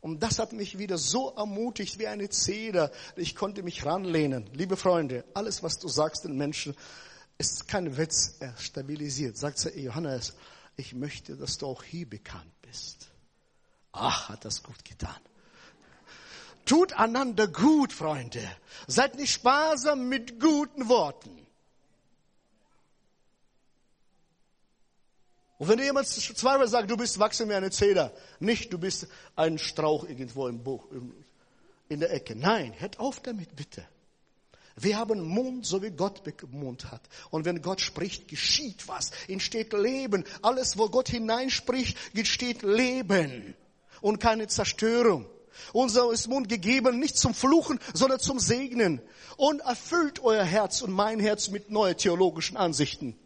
Und 0.00 0.22
das 0.22 0.38
hat 0.38 0.52
mich 0.52 0.78
wieder 0.78 0.98
so 0.98 1.34
ermutigt 1.36 1.98
wie 1.98 2.06
eine 2.06 2.28
Zeder. 2.30 2.90
Ich 3.16 3.34
konnte 3.34 3.62
mich 3.62 3.84
ranlehnen. 3.84 4.48
Liebe 4.54 4.76
Freunde, 4.76 5.24
alles, 5.34 5.62
was 5.62 5.78
du 5.78 5.88
sagst 5.88 6.24
den 6.24 6.36
Menschen, 6.36 6.74
ist 7.38 7.68
kein 7.68 7.96
Witz. 7.96 8.36
Er 8.40 8.56
stabilisiert. 8.56 9.36
Sagt 9.36 9.64
Johannes, 9.76 10.34
ich 10.76 10.94
möchte, 10.94 11.36
dass 11.36 11.58
du 11.58 11.66
auch 11.66 11.82
hier 11.82 12.08
bekannt 12.08 12.52
bist. 12.62 13.09
Ach, 13.92 14.28
hat 14.28 14.44
das 14.44 14.62
gut 14.62 14.84
getan. 14.84 15.16
Tut 16.64 16.92
einander 16.92 17.48
gut, 17.48 17.92
Freunde. 17.92 18.48
Seid 18.86 19.16
nicht 19.16 19.32
sparsam 19.32 20.08
mit 20.08 20.38
guten 20.38 20.88
Worten. 20.88 21.46
Und 25.58 25.68
wenn 25.68 25.78
jemand 25.78 26.06
zweimal 26.06 26.68
sagt, 26.68 26.90
du 26.90 26.96
bist 26.96 27.18
wachsen 27.18 27.48
wie 27.48 27.54
eine 27.54 27.70
Zeder, 27.70 28.12
nicht 28.38 28.72
du 28.72 28.78
bist 28.78 29.08
ein 29.36 29.58
Strauch 29.58 30.04
irgendwo 30.04 30.48
im 30.48 30.62
Buch, 30.62 30.86
in 31.88 32.00
der 32.00 32.12
Ecke. 32.12 32.34
Nein, 32.34 32.72
hört 32.78 32.98
auf 32.98 33.20
damit 33.20 33.56
bitte. 33.56 33.86
Wir 34.76 34.96
haben 34.96 35.20
Mund, 35.20 35.66
so 35.66 35.82
wie 35.82 35.90
Gott 35.90 36.22
Mund 36.50 36.90
hat. 36.90 37.02
Und 37.30 37.44
wenn 37.44 37.60
Gott 37.60 37.82
spricht, 37.82 38.28
geschieht 38.28 38.88
was, 38.88 39.10
entsteht 39.28 39.74
Leben. 39.74 40.24
Alles, 40.40 40.78
wo 40.78 40.88
Gott 40.88 41.08
hineinspricht, 41.10 41.98
entsteht 42.14 42.62
Leben 42.62 43.54
und 44.00 44.20
keine 44.20 44.46
Zerstörung. 44.48 45.26
Unser 45.72 46.10
ist 46.10 46.28
Mund 46.28 46.48
gegeben, 46.48 46.98
nicht 46.98 47.18
zum 47.18 47.34
Fluchen, 47.34 47.78
sondern 47.92 48.20
zum 48.20 48.38
Segnen. 48.38 49.00
Und 49.36 49.60
erfüllt 49.60 50.22
euer 50.22 50.44
Herz 50.44 50.82
und 50.82 50.92
mein 50.92 51.20
Herz 51.20 51.48
mit 51.48 51.70
neuen 51.70 51.96
theologischen 51.96 52.56
Ansichten. 52.56 53.16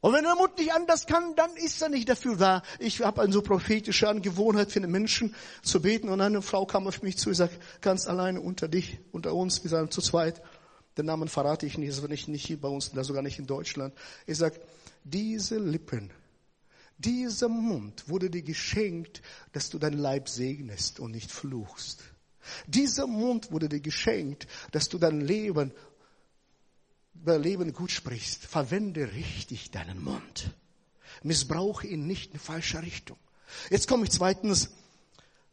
Und 0.00 0.14
wenn 0.14 0.24
der 0.24 0.34
Mund 0.34 0.56
nicht 0.56 0.72
anders 0.72 1.06
kann, 1.06 1.34
dann 1.36 1.54
ist 1.56 1.82
er 1.82 1.90
nicht 1.90 2.08
dafür 2.08 2.36
da. 2.36 2.62
Ich 2.78 3.02
habe 3.02 3.20
eine 3.20 3.32
so 3.32 3.42
prophetische 3.42 4.08
Angewohnheit 4.08 4.72
für 4.72 4.80
den 4.80 4.90
Menschen 4.90 5.34
zu 5.62 5.82
beten. 5.82 6.08
Und 6.08 6.22
eine 6.22 6.40
Frau 6.40 6.64
kam 6.64 6.86
auf 6.86 7.02
mich 7.02 7.18
zu 7.18 7.28
und 7.28 7.34
sagt, 7.34 7.58
ganz 7.82 8.06
alleine 8.06 8.40
unter 8.40 8.66
dich, 8.66 8.98
unter 9.12 9.34
uns, 9.34 9.62
wir 9.62 9.70
sind 9.70 9.92
zu 9.92 10.00
zweit. 10.00 10.40
Den 10.96 11.06
Namen 11.06 11.28
verrate 11.28 11.66
ich 11.66 11.76
nicht, 11.76 11.92
das 11.92 12.00
war 12.00 12.08
nicht, 12.08 12.28
nicht 12.28 12.46
hier 12.46 12.60
bei 12.60 12.68
uns, 12.68 12.90
sogar 12.94 13.22
nicht 13.22 13.38
in 13.38 13.46
Deutschland. 13.46 13.94
Ich 14.26 14.38
sag, 14.38 14.54
diese 15.04 15.58
Lippen, 15.58 16.10
dieser 17.04 17.48
Mund 17.48 18.08
wurde 18.08 18.30
dir 18.30 18.42
geschenkt, 18.42 19.22
dass 19.52 19.70
du 19.70 19.78
dein 19.78 19.94
Leib 19.94 20.28
segnest 20.28 21.00
und 21.00 21.12
nicht 21.12 21.30
fluchst. 21.30 22.02
Dieser 22.66 23.06
Mund 23.06 23.52
wurde 23.52 23.68
dir 23.68 23.80
geschenkt, 23.80 24.46
dass 24.72 24.88
du 24.88 24.98
dein 24.98 25.20
Leben 25.20 25.72
über 27.14 27.38
Leben 27.38 27.72
gut 27.72 27.90
sprichst, 27.90 28.46
verwende 28.46 29.12
richtig 29.12 29.70
deinen 29.70 30.02
Mund. 30.02 30.54
Missbrauche 31.22 31.86
ihn 31.86 32.06
nicht 32.06 32.32
in 32.32 32.38
falscher 32.38 32.82
Richtung. 32.82 33.18
Jetzt 33.68 33.88
komme 33.88 34.04
ich 34.04 34.10
zweitens. 34.10 34.70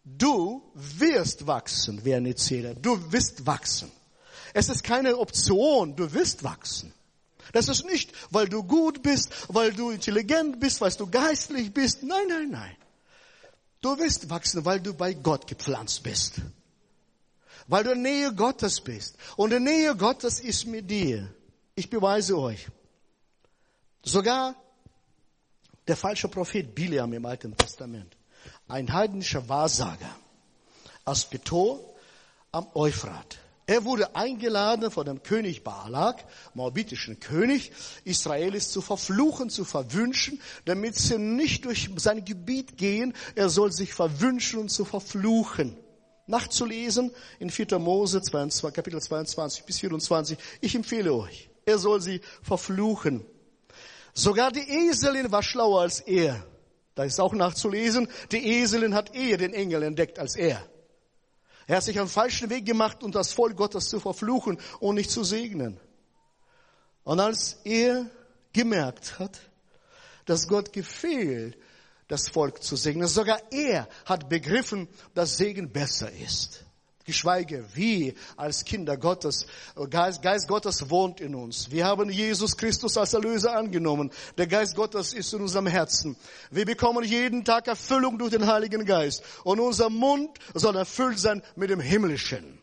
Du 0.05 0.71
wirst 0.73 1.47
wachsen, 1.47 2.01
wer 2.03 2.21
nicht 2.21 2.39
zählt. 2.39 2.85
Du 2.85 3.11
wirst 3.11 3.45
wachsen. 3.45 3.91
Es 4.53 4.69
ist 4.69 4.83
keine 4.83 5.17
Option, 5.17 5.95
du 5.95 6.13
wirst 6.13 6.43
wachsen. 6.43 6.93
Das 7.53 7.69
ist 7.69 7.85
nicht, 7.85 8.11
weil 8.29 8.47
du 8.47 8.63
gut 8.63 9.01
bist, 9.03 9.31
weil 9.47 9.73
du 9.73 9.91
intelligent 9.91 10.59
bist, 10.59 10.81
weil 10.81 10.91
du 10.91 11.07
geistlich 11.09 11.73
bist. 11.73 12.03
Nein, 12.03 12.27
nein, 12.27 12.49
nein. 12.51 12.75
Du 13.81 13.97
wirst 13.99 14.29
wachsen, 14.29 14.65
weil 14.65 14.79
du 14.79 14.93
bei 14.93 15.13
Gott 15.13 15.47
gepflanzt 15.47 16.03
bist. 16.03 16.41
Weil 17.67 17.83
du 17.83 17.91
in 17.91 18.03
der 18.03 18.11
Nähe 18.11 18.33
Gottes 18.33 18.81
bist. 18.81 19.17
Und 19.35 19.51
die 19.51 19.59
Nähe 19.59 19.95
Gottes 19.95 20.39
ist 20.39 20.65
mit 20.65 20.89
dir. 20.89 21.33
Ich 21.75 21.89
beweise 21.89 22.37
euch. 22.37 22.67
Sogar 24.03 24.55
der 25.87 25.95
falsche 25.95 26.27
Prophet 26.27 26.73
Biliam 26.73 27.13
im 27.13 27.25
Alten 27.25 27.55
Testament, 27.55 28.15
ein 28.67 28.91
heidnischer 28.91 29.47
Wahrsager 29.47 30.15
aus 31.05 31.25
Petor 31.25 31.79
am 32.51 32.67
Euphrat. 32.73 33.37
Er 33.67 33.86
wurde 33.86 34.15
eingeladen 34.15 34.89
von 34.89 35.05
dem 35.05 35.21
König 35.21 35.63
Balak, 35.63 36.25
moabitischen 36.55 37.19
König, 37.19 37.71
Israelis 38.05 38.71
zu 38.71 38.81
verfluchen, 38.81 39.50
zu 39.50 39.65
verwünschen, 39.65 40.41
damit 40.65 40.95
sie 40.95 41.19
nicht 41.19 41.65
durch 41.65 41.89
sein 41.97 42.25
Gebiet 42.25 42.77
gehen. 42.77 43.13
Er 43.36 43.50
soll 43.50 43.71
sich 43.71 43.93
verwünschen 43.93 44.59
und 44.62 44.69
zu 44.69 44.86
verfluchen. 44.86 45.77
Nachzulesen 46.25 47.12
in 47.39 47.51
4. 47.51 47.77
Mose 47.77 48.21
22, 48.21 48.74
Kapitel 48.74 49.01
22 49.01 49.63
bis 49.65 49.79
24. 49.79 50.38
Ich 50.62 50.74
empfehle 50.74 51.13
euch 51.13 51.50
er 51.67 51.77
soll 51.77 52.01
sie 52.01 52.21
verfluchen. 52.41 53.25
Sogar 54.13 54.51
die 54.51 54.88
Eselin 54.88 55.31
war 55.31 55.43
schlauer 55.43 55.81
als 55.81 56.00
er. 56.00 56.43
Da 56.95 57.03
ist 57.03 57.19
auch 57.19 57.33
nachzulesen, 57.33 58.07
die 58.31 58.62
Eselin 58.62 58.95
hat 58.95 59.13
eher 59.13 59.38
den 59.38 59.53
Engel 59.53 59.83
entdeckt 59.83 60.17
als 60.17 60.36
er. 60.36 60.63
Er 61.67 61.77
hat 61.77 61.83
sich 61.83 62.00
einen 62.00 62.07
falschen 62.07 62.50
Weg 62.50 62.65
gemacht, 62.65 63.03
um 63.03 63.12
das 63.12 63.33
Volk 63.33 63.57
Gottes 63.57 63.89
zu 63.89 64.00
verfluchen 64.00 64.57
und 64.79 64.95
nicht 64.95 65.12
zu 65.12 65.24
segnen. 65.24 65.79
Und 67.03 67.19
als 67.19 67.59
er 67.63 68.09
gemerkt 68.53 69.19
hat, 69.19 69.39
dass 70.25 70.47
Gott 70.47 70.74
gefehlt, 70.74 71.57
das 72.07 72.29
Volk 72.29 72.63
zu 72.63 72.77
segnen, 72.77 73.07
sogar 73.07 73.41
er 73.51 73.88
hat 74.05 74.29
begriffen, 74.29 74.88
dass 75.13 75.38
Segen 75.38 75.71
besser 75.71 76.09
ist 76.12 76.66
geschweige 77.07 77.65
wie 77.73 78.13
als 78.35 78.65
Kinder 78.65 78.97
Gottes. 78.97 79.47
Geist, 79.89 80.21
Geist 80.21 80.47
Gottes 80.47 80.89
wohnt 80.89 81.21
in 81.21 81.33
uns. 81.33 81.71
Wir 81.71 81.85
haben 81.85 82.09
Jesus 82.09 82.55
Christus 82.55 82.97
als 82.97 83.13
Erlöser 83.13 83.55
angenommen. 83.55 84.11
Der 84.37 84.45
Geist 84.45 84.75
Gottes 84.75 85.13
ist 85.13 85.33
in 85.33 85.41
unserem 85.41 85.67
Herzen. 85.67 86.17
Wir 86.51 86.65
bekommen 86.65 87.03
jeden 87.05 87.45
Tag 87.45 87.67
Erfüllung 87.67 88.19
durch 88.19 88.31
den 88.31 88.45
Heiligen 88.45 88.85
Geist. 88.85 89.23
Und 89.45 89.61
unser 89.61 89.89
Mund 89.89 90.37
soll 90.53 90.75
erfüllt 90.75 91.17
sein 91.17 91.41
mit 91.55 91.69
dem 91.69 91.79
Himmlischen. 91.79 92.59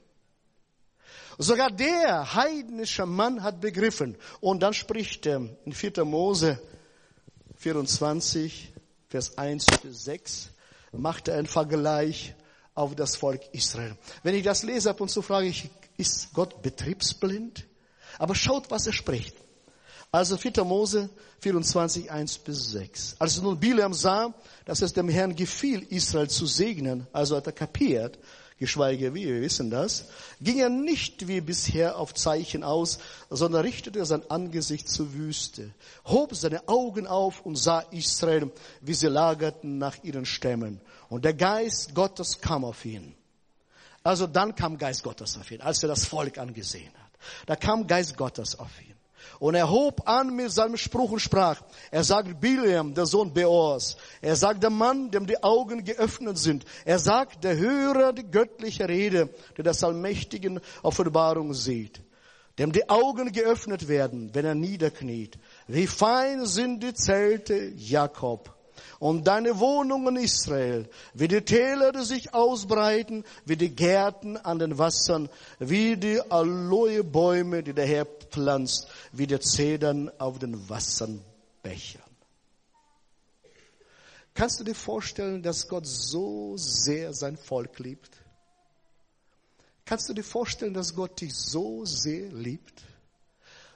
Sogar 1.39 1.71
der 1.71 2.35
heidnische 2.35 3.07
Mann 3.07 3.43
hat 3.43 3.63
begriffen. 3.63 4.17
Und 4.41 4.63
dann 4.63 4.75
spricht 4.75 5.25
er 5.25 5.49
in 5.65 5.73
4. 5.73 6.05
Mose 6.05 6.61
24, 7.57 8.75
Vers 9.09 9.39
1 9.39 9.65
bis 9.83 10.05
6, 10.05 10.51
macht 10.93 11.29
er 11.29 11.39
einen 11.39 11.47
Vergleich 11.47 12.35
auf 12.75 12.95
das 12.95 13.17
Volk 13.17 13.43
Israel. 13.53 13.97
Wenn 14.23 14.35
ich 14.35 14.43
das 14.43 14.63
lese 14.63 14.91
ab 14.91 15.01
und 15.01 15.11
zu 15.11 15.23
frage 15.23 15.49
ich, 15.49 15.71
ist 15.97 16.33
Gott 16.33 16.63
betriebsblind? 16.63 17.65
Aber 18.19 18.35
schaut, 18.35 18.71
was 18.71 18.87
er 18.87 18.93
spricht. 18.93 19.35
Also 20.11 20.37
4. 20.37 20.65
Mose 20.65 21.11
24, 21.41 22.11
1 22.11 22.39
bis 22.39 22.71
6. 22.71 23.17
Als 23.19 23.43
nun 23.43 23.59
Bileam 23.59 23.93
sah, 23.93 24.33
dass 24.65 24.81
es 24.81 24.93
dem 24.93 25.09
Herrn 25.09 25.35
gefiel, 25.35 25.83
Israel 25.91 26.31
zu 26.31 26.47
segnen, 26.47 27.07
also 27.13 27.37
hat 27.37 27.47
er 27.47 27.53
kapiert, 27.53 28.19
geschweige 28.65 29.13
wir 29.13 29.43
wissen 29.43 29.69
das, 29.69 30.07
ging 30.41 30.59
er 30.59 30.71
nicht 30.71 31.29
wie 31.29 31.43
bisher 31.43 31.99
auf 31.99 32.15
Zeichen 32.15 32.65
aus, 32.65 32.99
sondern 33.29 33.61
richtete 33.61 34.07
sein 34.07 34.23
Angesicht 34.31 34.89
zur 34.89 35.13
Wüste, 35.13 35.71
hob 36.07 36.35
seine 36.35 36.67
Augen 36.67 37.07
auf 37.07 37.45
und 37.45 37.57
sah 37.57 37.81
Israel, 37.91 38.51
wie 38.81 38.95
sie 38.95 39.09
lagerten 39.09 39.77
nach 39.77 40.03
ihren 40.03 40.25
Stämmen. 40.25 40.81
Und 41.11 41.27
der 41.27 41.35
Geist 41.35 41.95
Gottes 41.95 42.41
kam 42.41 42.65
auf 42.65 42.87
ihn. 42.87 43.15
Also 44.03 44.27
dann 44.27 44.55
kam 44.55 44.79
Geist 44.79 45.03
Gottes 45.03 45.37
auf 45.37 45.51
ihn, 45.51 45.61
als 45.61 45.83
er 45.83 45.91
das 45.91 46.07
Volk 46.07 46.39
angesehen 46.39 46.93
hat. 46.95 47.11
Da 47.45 47.57
kam 47.57 47.87
Geist 47.87 48.17
Gottes 48.17 48.59
auf 48.59 48.81
ihn. 48.81 48.94
Und 49.39 49.55
er 49.55 49.71
hob 49.71 50.09
an 50.09 50.35
mit 50.35 50.51
seinem 50.51 50.77
Spruch 50.77 51.13
und 51.13 51.21
sprach, 51.21 51.61
er 51.91 52.05
sagt 52.05 52.41
Biliam, 52.41 52.95
der 52.95 53.07
Sohn 53.07 53.33
Beors, 53.33 53.97
er 54.21 54.37
sagt 54.37 54.63
der 54.63 54.71
Mann, 54.71 55.11
dem 55.11 55.27
die 55.27 55.43
Augen 55.43 55.85
geöffnet 55.85 56.39
sind, 56.39 56.65
er 56.85 56.99
sagt 56.99 57.45
der 57.45 57.57
Hörer 57.57 58.13
die 58.13 58.31
göttliche 58.31 58.89
Rede, 58.89 59.29
der 59.57 59.65
das 59.65 59.85
allmächtigen 59.85 60.61
Offenbarung 60.83 61.55
sieht, 61.55 62.01
dem 62.59 62.73
die 62.73 62.89
Augen 62.89 63.33
geöffnet 63.33 63.89
werden, 63.89 64.31
wenn 64.35 64.45
er 64.45 64.55
niederkniet. 64.55 65.39
Wie 65.67 65.87
fein 65.87 66.47
sind 66.47 66.83
die 66.83 66.95
Zelte 66.95 67.73
Jakob 67.77 68.55
und 68.99 69.27
deine 69.27 69.59
Wohnungen 69.59 70.17
Israel, 70.17 70.89
wie 71.15 71.29
die 71.29 71.43
Täler, 71.43 71.93
die 71.93 72.05
sich 72.05 72.35
ausbreiten, 72.35 73.25
wie 73.45 73.57
die 73.57 73.75
Gärten 73.75 74.37
an 74.37 74.59
den 74.59 74.79
Wassern, 74.79 75.29
wie 75.59 75.97
die 75.97 76.21
Aloebäume, 76.21 77.63
die 77.63 77.75
der 77.75 77.87
Herr 77.87 78.07
pflanzt, 78.07 78.89
wie 79.13 79.27
die 79.27 79.41
Zedern 79.41 80.11
auf 80.19 80.39
den 80.39 80.69
Wassernbechern. 80.69 82.03
Kannst 84.35 84.59
du 84.59 84.65
dir 84.65 84.75
vorstellen, 84.75 85.43
dass 85.43 85.69
Gott 85.69 85.87
so 85.87 86.57
sehr 86.57 87.15
sein 87.15 87.37
Volk 87.37 87.79
liebt? 87.79 88.11
Kannst 89.85 90.09
du 90.09 90.13
dir 90.13 90.25
vorstellen, 90.25 90.75
dass 90.75 90.95
Gott 90.95 91.21
dich 91.21 91.35
so 91.35 91.85
sehr 91.85 92.33
liebt? 92.33 92.83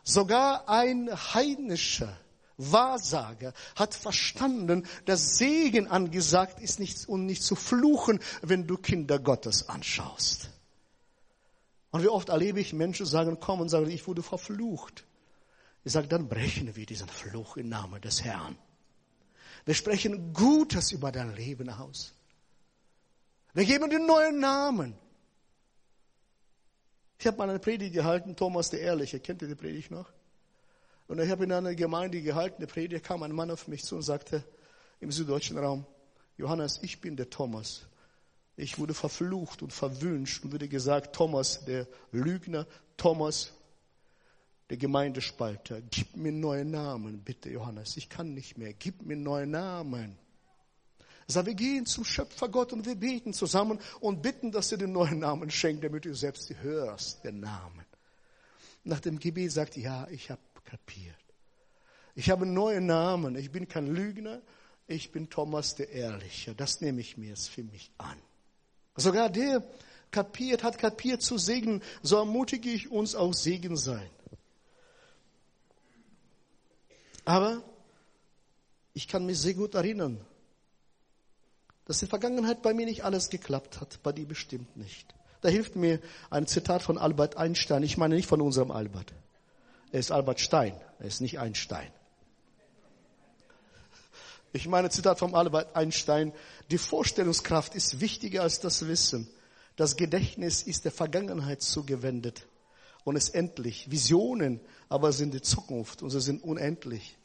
Sogar 0.03 0.69
ein 0.69 1.11
heidnischer 1.35 2.17
Wahrsager 2.59 3.55
hat 3.77 3.95
verstanden, 3.95 4.87
dass 5.07 5.39
Segen 5.39 5.87
angesagt 5.87 6.61
ist 6.61 6.81
nicht, 6.81 7.09
und 7.09 7.25
nicht 7.25 7.43
zu 7.43 7.55
fluchen, 7.55 8.19
wenn 8.43 8.67
du 8.67 8.77
Kinder 8.77 9.19
Gottes 9.19 9.69
anschaust. 9.69 10.51
Und 11.91 12.03
wie 12.03 12.09
oft 12.09 12.29
erlebe 12.29 12.61
ich 12.61 12.73
Menschen 12.73 13.07
sagen, 13.07 13.41
kommen 13.41 13.63
und 13.63 13.69
sagen, 13.69 13.89
ich 13.89 14.07
wurde 14.07 14.23
verflucht. 14.23 15.07
Ich 15.85 15.93
sage, 15.93 16.09
dann 16.09 16.29
brechen 16.29 16.75
wir 16.75 16.85
diesen 16.85 17.09
Fluch 17.09 17.57
im 17.57 17.69
Namen 17.69 18.01
des 18.03 18.25
Herrn. 18.25 18.59
Wir 19.65 19.75
sprechen 19.75 20.33
Gutes 20.33 20.93
über 20.93 21.13
dein 21.13 21.35
Leben 21.35 21.71
aus. 21.71 22.13
Wir 23.55 23.65
geben 23.65 23.89
dir 23.89 23.99
neuen 23.99 24.41
Namen. 24.41 24.95
Ich 27.19 27.27
habe 27.27 27.37
mal 27.39 27.49
eine 27.49 27.59
Predigt 27.59 27.95
gehalten, 27.95 28.37
Thomas 28.37 28.71
der 28.71 28.81
Ehrliche. 28.81 29.21
Kennt 29.21 29.43
ihr 29.43 29.49
die 29.49 29.55
Predigt 29.55 29.91
noch? 29.91 30.13
Und 31.09 31.19
ich 31.21 31.31
habe 31.31 31.45
in 31.45 31.53
einer 31.53 31.75
Gemeinde 31.75 32.21
gehalten, 32.21 32.59
eine 32.59 32.67
Predigt, 32.67 33.05
kam 33.05 33.23
ein 33.23 33.33
Mann 33.33 33.51
auf 33.51 33.67
mich 33.67 33.83
zu 33.83 33.97
und 33.97 34.03
sagte 34.03 34.45
im 35.01 35.11
süddeutschen 35.11 35.59
Raum, 35.59 35.87
Johannes, 36.37 36.79
ich 36.83 37.01
bin 37.01 37.17
der 37.17 37.31
Thomas. 37.31 37.87
Ich 38.57 38.79
wurde 38.79 38.93
verflucht 38.93 39.63
und 39.63 39.73
verwünscht 39.73 40.45
und 40.45 40.53
wurde 40.53 40.69
gesagt, 40.69 41.17
Thomas, 41.17 41.65
der 41.65 41.87
Lügner, 42.13 42.67
Thomas, 42.97 43.53
der 44.69 44.77
Gemeindespalter, 44.77 45.81
gib 45.81 46.17
mir 46.17 46.33
neue 46.33 46.65
Namen, 46.65 47.23
bitte 47.23 47.49
Johannes, 47.51 47.97
ich 47.97 48.09
kann 48.11 48.35
nicht 48.35 48.59
mehr, 48.59 48.75
gib 48.75 49.03
mir 49.03 49.17
neue 49.17 49.47
Namen. 49.47 50.19
Er 51.27 51.33
sagt, 51.33 51.47
wir 51.47 51.55
gehen 51.55 51.87
zum 51.87 52.05
Schöpfer 52.05 52.49
Gott 52.49 52.73
und 52.73 52.85
wir 52.85 52.97
beten 52.97 53.33
zusammen 53.33 53.79
und 54.01 54.21
bitten, 54.21 54.53
dass 54.53 54.73
er 54.73 54.79
den 54.79 54.93
neuen 54.93 55.21
Namen 55.21 55.51
schenkt, 55.51 55.85
damit 55.85 56.05
du 56.05 56.15
selbst 56.15 56.53
hörst, 56.63 57.25
den 57.25 57.41
Namen. 57.41 57.85
Nach 58.85 59.01
dem 59.01 59.19
Gebet 59.19 59.53
sagt, 59.53 59.77
ja, 59.77 60.07
ich 60.11 60.31
habe 60.31 60.41
kapiert. 60.69 61.17
Ich 62.15 62.31
habe 62.31 62.45
neuen 62.45 62.87
Namen. 62.87 63.37
Ich 63.37 63.51
bin 63.51 63.69
kein 63.69 63.87
Lügner. 63.87 64.43
ich 64.87 65.13
bin 65.13 65.29
Thomas 65.29 65.75
der 65.75 65.91
Ehrliche. 65.91 66.55
Das 66.55 66.81
nehme 66.81 67.01
ich 67.01 67.17
mir 67.17 67.31
jetzt 67.31 67.49
für 67.49 67.63
mich 67.63 67.91
an. 67.99 68.19
Sogar 68.97 69.31
der 69.31 69.63
kapiert, 70.11 70.63
hat 70.63 70.79
kapiert 70.79 71.23
zu 71.23 71.39
segnen, 71.39 71.83
so 72.03 72.17
ermutige 72.17 72.71
ich 72.71 72.91
uns 72.91 73.15
auch 73.15 73.35
Segen 73.35 73.77
sein. 73.77 74.11
Aber 77.25 77.63
ich 78.95 79.07
kann 79.07 79.27
mich 79.27 79.39
sehr 79.39 79.55
gut 79.55 79.75
erinnern, 79.75 80.21
dass 81.85 82.03
in 82.03 82.07
der 82.07 82.11
Vergangenheit 82.11 82.63
bei 82.63 82.75
mir 82.75 82.87
nicht 82.87 83.05
alles 83.05 83.31
geklappt 83.31 83.81
hat, 83.81 84.03
bei 84.03 84.13
dir 84.13 84.27
bestimmt 84.27 84.77
nicht. 84.77 85.15
Da 85.41 85.49
hilft 85.49 85.77
mir 85.77 86.01
ein 86.31 86.47
Zitat 86.47 86.83
von 86.83 86.99
Albert 86.99 87.37
Einstein. 87.37 87.83
Ich 87.83 87.97
meine 87.97 88.17
nicht 88.17 88.27
von 88.27 88.41
unserem 88.41 88.71
Albert. 88.71 89.13
Er 89.91 90.01
ist 90.01 90.13
Albert 90.13 90.41
Stein, 90.41 90.75
er 90.99 91.07
ist 91.07 91.21
nicht 91.21 91.39
Einstein. 91.39 91.91
Ich 94.53 94.67
meine 94.67 94.91
Zitat 94.91 95.19
von 95.19 95.35
Albert 95.35 95.77
Einstein. 95.77 96.33
Die 96.71 96.79
Vorstellungskraft 96.79 97.75
ist 97.75 98.01
wichtiger 98.01 98.43
als 98.43 98.61
das 98.61 98.87
Wissen. 98.89 99.29
Das 99.77 99.97
Gedächtnis 99.97 100.63
ist 100.63 100.85
der 100.85 100.93
Vergangenheit 100.93 101.63
zugewendet 101.63 102.47
und 103.05 103.17
ist 103.17 103.35
endlich. 103.35 103.91
Visionen 103.91 104.61
aber 104.89 105.13
sind 105.13 105.35
die 105.35 105.43
Zukunft 105.43 106.03
und 106.03 106.11
sie 106.11 106.21
sind 106.21 106.43
unendlich. 106.43 107.17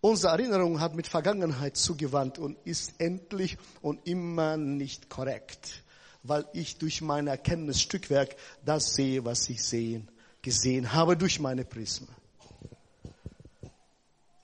Unsere 0.00 0.32
Erinnerung 0.32 0.80
hat 0.80 0.94
mit 0.94 1.06
Vergangenheit 1.06 1.76
zugewandt 1.76 2.38
und 2.38 2.58
ist 2.64 2.94
endlich 2.98 3.58
und 3.82 4.06
immer 4.06 4.56
nicht 4.56 5.10
korrekt, 5.10 5.82
weil 6.22 6.46
ich 6.52 6.78
durch 6.78 7.02
mein 7.02 7.26
Erkenntnisstückwerk 7.26 8.36
das 8.64 8.94
sehe, 8.94 9.24
was 9.24 9.48
ich 9.48 9.62
sehen, 9.62 10.08
gesehen 10.46 10.92
habe 10.92 11.16
durch 11.16 11.40
meine 11.40 11.64
Prismen. 11.64 12.08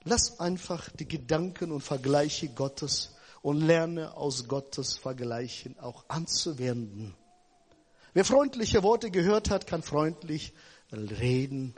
Lass 0.02 0.40
einfach 0.40 0.90
die 0.90 1.06
Gedanken 1.06 1.70
und 1.70 1.80
Vergleiche 1.80 2.48
Gottes 2.48 3.14
und 3.40 3.60
lerne 3.60 4.16
aus 4.16 4.48
Gottes 4.48 4.96
Vergleichen 4.96 5.78
auch 5.78 6.04
anzuwenden. 6.08 7.14
Wer 8.14 8.24
freundliche 8.24 8.82
Worte 8.82 9.12
gehört 9.12 9.48
hat, 9.48 9.68
kann 9.68 9.84
freundlich 9.84 10.52
reden. 10.90 11.76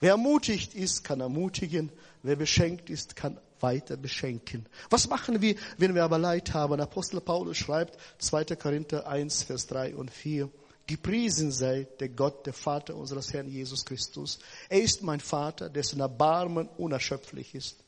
Wer 0.00 0.10
ermutigt 0.10 0.74
ist, 0.74 1.02
kann 1.02 1.20
ermutigen. 1.20 1.90
Wer 2.22 2.36
beschenkt 2.36 2.90
ist, 2.90 3.16
kann 3.16 3.40
weiter 3.60 3.96
beschenken. 3.96 4.66
Was 4.90 5.08
machen 5.08 5.40
wir, 5.40 5.54
wenn 5.78 5.94
wir 5.94 6.04
aber 6.04 6.18
Leid 6.18 6.52
haben? 6.52 6.78
Apostel 6.78 7.22
Paulus 7.22 7.56
schreibt 7.56 7.96
2. 8.18 8.44
Korinther 8.56 9.06
1, 9.06 9.44
Vers 9.44 9.66
3 9.68 9.96
und 9.96 10.10
4. 10.10 10.50
Gepriesen 10.86 11.50
sei 11.50 11.88
der 11.98 12.10
Gott, 12.10 12.46
der 12.46 12.52
Vater 12.52 12.94
unseres 12.94 13.32
Herrn 13.32 13.48
Jesus 13.48 13.84
Christus. 13.84 14.38
Er 14.68 14.80
ist 14.80 15.02
mein 15.02 15.20
Vater, 15.20 15.68
dessen 15.68 16.00
Erbarmen 16.00 16.68
unerschöpflich 16.68 17.54
ist. 17.54 17.82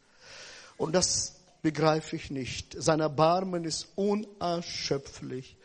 Und 0.77 0.95
das 0.95 1.37
begreife 1.63 2.17
ich 2.17 2.31
nicht. 2.31 2.75
Sein 2.77 3.01
Erbarmen 3.01 3.65
ist 3.65 3.89
unerschöpflich. 3.95 5.57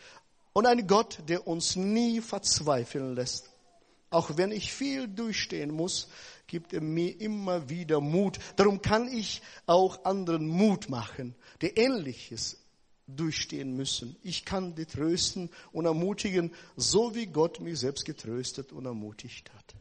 Und 0.53 0.67
ein 0.67 0.85
Gott, 0.85 1.19
der 1.27 1.47
uns 1.47 1.75
nie 1.75 2.21
verzweifeln 2.21 3.15
lässt. 3.15 3.49
Auch 4.11 4.37
wenn 4.37 4.51
ich 4.51 4.71
viel 4.71 5.07
durchstehen 5.07 5.71
muss, 5.71 6.09
gibt 6.45 6.71
er 6.71 6.81
mir 6.81 7.19
immer 7.19 7.67
wieder 7.67 7.99
Mut. 7.99 8.37
Darum 8.57 8.79
kann 8.79 9.07
ich 9.07 9.41
auch 9.65 10.05
anderen 10.05 10.47
Mut 10.47 10.87
machen, 10.87 11.33
der 11.61 11.77
Ähnliches 11.77 12.62
durchstehen 13.07 13.75
müssen. 13.75 14.15
Ich 14.23 14.45
kann 14.45 14.75
die 14.75 14.85
trösten 14.85 15.49
und 15.71 15.85
ermutigen, 15.85 16.53
so 16.75 17.15
wie 17.15 17.27
Gott 17.27 17.59
mich 17.59 17.79
selbst 17.79 18.05
getröstet 18.05 18.71
und 18.71 18.85
ermutigt 18.85 19.53
hat. 19.53 19.75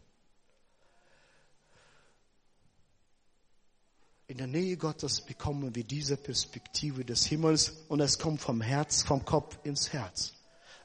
In 4.26 4.38
der 4.38 4.46
Nähe 4.46 4.76
Gottes 4.76 5.20
bekommen 5.20 5.74
wir 5.74 5.85
diese 5.85 6.16
Perspektive 6.16 7.04
des 7.04 7.26
Himmels 7.26 7.85
und 7.88 8.00
es 8.00 8.18
kommt 8.18 8.40
vom 8.40 8.62
Herz, 8.62 9.02
vom 9.02 9.24
Kopf 9.24 9.58
ins 9.62 9.92
Herz. 9.92 10.32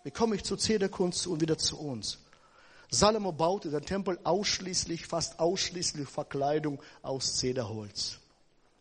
Wie 0.03 0.11
komme 0.11 0.35
ich 0.35 0.43
zur 0.43 0.57
Zederkunst 0.57 1.27
und 1.27 1.39
wieder 1.41 1.57
zu 1.57 1.79
uns? 1.79 2.19
Salomo 2.89 3.31
baute 3.31 3.69
den 3.69 3.85
Tempel 3.85 4.19
ausschließlich, 4.23 5.07
fast 5.07 5.39
ausschließlich 5.39 6.07
Verkleidung 6.07 6.81
aus 7.01 7.35
Zederholz. 7.37 8.19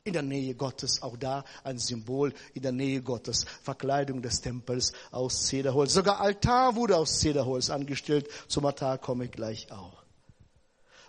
In 0.06 0.12
der 0.12 0.22
Nähe 0.22 0.54
Gottes, 0.54 1.02
auch 1.02 1.16
da 1.16 1.44
ein 1.64 1.78
Symbol, 1.78 2.32
in 2.54 2.62
der 2.62 2.70
Nähe 2.70 3.02
Gottes, 3.02 3.44
Verkleidung 3.64 4.22
des 4.22 4.40
Tempels 4.40 4.92
aus 5.10 5.46
Zederholz. 5.46 5.94
Sogar 5.94 6.20
Altar 6.20 6.76
wurde 6.76 6.96
aus 6.96 7.18
Zederholz 7.18 7.70
angestellt. 7.70 8.28
Zum 8.46 8.64
Altar 8.66 8.98
komme 8.98 9.24
ich 9.24 9.32
gleich 9.32 9.72
auch. 9.72 10.04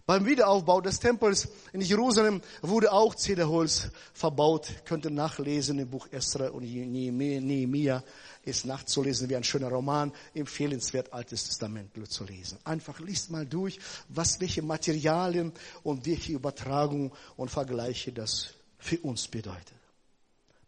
Beim 0.08 0.26
Wiederaufbau 0.26 0.82
des 0.82 1.00
Tempels 1.00 1.48
in 1.74 1.82
Jerusalem 1.82 2.42
wurde 2.64 2.92
auch 2.92 3.14
Zederholz 3.14 3.90
verbaut. 4.14 4.68
Könnt 4.86 5.06
ihr 5.06 5.12
nachlesen 5.12 5.78
im 5.78 5.90
Buch 5.90 6.08
Esra 6.10 6.48
und 6.48 6.64
Nehemiah 6.64 8.04
ist 8.46 8.66
nachzulesen 8.66 9.30
wie 9.30 9.36
ein 9.36 9.44
schöner 9.44 9.68
Roman, 9.68 10.12
empfehlenswert 10.34 11.14
Altes 11.14 11.44
Testament 11.44 11.92
zu 12.10 12.24
lesen. 12.24 12.58
Einfach 12.64 13.00
liest 13.00 13.30
mal 13.30 13.46
durch, 13.46 13.80
was 14.10 14.40
welche 14.40 14.64
Materialien 14.64 15.52
und 15.84 16.06
welche 16.06 16.32
Übertragung 16.32 17.12
und 17.36 17.52
Vergleiche 17.52 18.12
das 18.12 18.57
für 18.88 19.00
uns 19.00 19.28
bedeutet. 19.28 19.76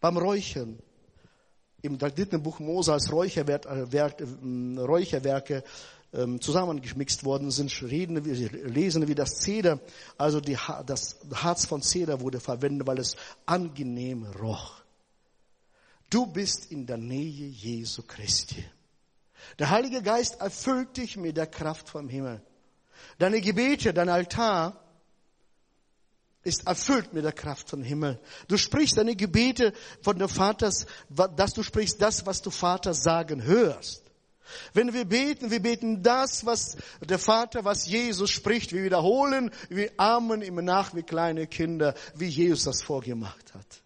Beim 0.01 0.17
Räuchern, 0.17 0.77
im 1.82 1.97
dritten 1.97 2.43
Buch 2.43 2.60
Mose 2.60 2.91
als 2.91 3.12
Räucherwerk, 3.12 3.65
äh, 3.65 4.79
Räucherwerke 4.82 5.63
ähm, 6.12 6.41
zusammengemixt 6.41 7.23
worden 7.23 7.51
sind, 7.51 7.71
reden 7.82 8.25
wir, 8.25 8.49
lesen 8.67 9.08
wie 9.08 9.15
das 9.15 9.36
Zeder, 9.36 9.79
also 10.17 10.41
die, 10.41 10.58
das 10.86 11.19
Harz 11.34 11.65
von 11.65 11.82
Zeder 11.82 12.19
wurde 12.19 12.39
verwendet, 12.39 12.88
weil 12.88 12.99
es 12.99 13.15
angenehm 13.45 14.25
roch. 14.25 14.82
Du 16.10 16.25
bist 16.25 16.71
in 16.71 16.86
der 16.88 16.97
Nähe 16.97 17.47
Jesu 17.47 18.01
Christi. 18.03 18.65
Der 19.60 19.69
Heilige 19.69 20.01
Geist 20.01 20.41
erfüllt 20.41 20.97
dich 20.97 21.15
mit 21.15 21.38
der 21.38 21.47
Kraft 21.47 21.88
vom 21.88 22.10
Himmel. 22.10 22.41
Deine 23.19 23.39
Gebete, 23.39 23.93
dein 23.93 24.10
Altar 24.10 24.88
ist 26.43 26.67
erfüllt 26.67 27.13
mit 27.13 27.25
der 27.25 27.34
Kraft 27.34 27.69
vom 27.69 27.84
Himmel. 27.84 28.19
Du 28.47 28.58
sprichst 28.58 28.97
deine 28.97 29.15
Gebete 29.15 29.73
von 30.02 30.17
der 30.17 30.30
Vaters, 30.30 30.86
dass 31.10 31.54
du 31.54 31.63
sprichst 31.63 32.02
das, 32.02 32.25
was 32.25 32.41
du 32.41 32.49
Vater 32.49 32.93
sagen 32.93 33.43
hörst. 33.43 34.04
Wenn 34.73 34.93
wir 34.93 35.06
beten, 35.06 35.52
wir 35.52 35.62
beten 35.62 36.02
das, 36.02 36.45
was 36.45 36.78
der 37.02 37.19
Vater, 37.19 37.65
was 37.65 37.86
Jesus 37.86 38.32
spricht. 38.32 38.73
Wir 38.73 38.84
wiederholen, 38.84 39.52
wir 39.69 39.91
ahmen 39.97 40.41
ihm 40.41 40.56
nach 40.63 40.95
wie 40.95 41.04
kleine 41.04 41.45
Kinder, 41.45 41.93
wie 42.15 42.28
Jesus 42.28 42.63
das 42.63 42.82
vorgemacht 42.82 43.54
hat. 43.54 43.84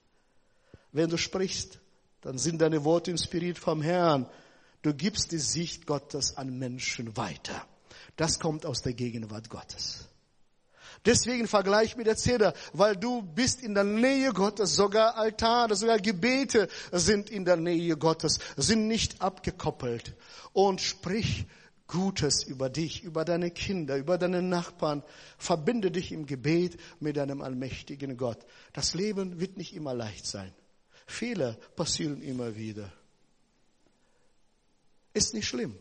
Wenn 0.91 1.09
du 1.09 1.17
sprichst, 1.17 1.79
dann 2.21 2.37
sind 2.37 2.61
deine 2.61 2.85
Worte 2.85 3.11
inspiriert 3.11 3.57
vom 3.57 3.81
Herrn. 3.81 4.29
Du 4.81 4.93
gibst 4.93 5.31
die 5.31 5.39
Sicht 5.39 5.85
Gottes 5.85 6.37
an 6.37 6.57
Menschen 6.57 7.17
weiter. 7.17 7.65
Das 8.15 8.39
kommt 8.39 8.65
aus 8.65 8.81
der 8.81 8.93
Gegenwart 8.93 9.49
Gottes. 9.49 10.07
Deswegen 11.05 11.47
vergleich 11.47 11.97
mit 11.97 12.07
der 12.07 12.15
Zeder, 12.15 12.53
weil 12.71 12.95
du 12.95 13.21
bist 13.21 13.61
in 13.61 13.73
der 13.73 13.83
Nähe 13.83 14.31
Gottes, 14.31 14.75
sogar 14.75 15.17
Altare, 15.17 15.75
sogar 15.75 15.99
Gebete 15.99 16.69
sind 16.91 17.29
in 17.29 17.43
der 17.43 17.57
Nähe 17.57 17.97
Gottes, 17.97 18.39
sind 18.55 18.87
nicht 18.87 19.21
abgekoppelt. 19.21 20.15
Und 20.53 20.79
sprich 20.79 21.45
Gutes 21.87 22.43
über 22.43 22.69
dich, 22.69 23.03
über 23.03 23.25
deine 23.25 23.51
Kinder, 23.51 23.97
über 23.97 24.17
deine 24.17 24.41
Nachbarn. 24.41 25.03
Verbinde 25.37 25.91
dich 25.91 26.11
im 26.11 26.25
Gebet 26.25 26.79
mit 26.99 27.17
deinem 27.17 27.41
allmächtigen 27.41 28.17
Gott. 28.17 28.39
Das 28.71 28.93
Leben 28.93 29.39
wird 29.39 29.57
nicht 29.57 29.75
immer 29.75 29.93
leicht 29.93 30.25
sein. 30.25 30.51
Fehler 31.05 31.57
passieren 31.75 32.21
immer 32.21 32.55
wieder. 32.55 32.91
Ist 35.13 35.33
nicht 35.33 35.47
schlimm. 35.47 35.77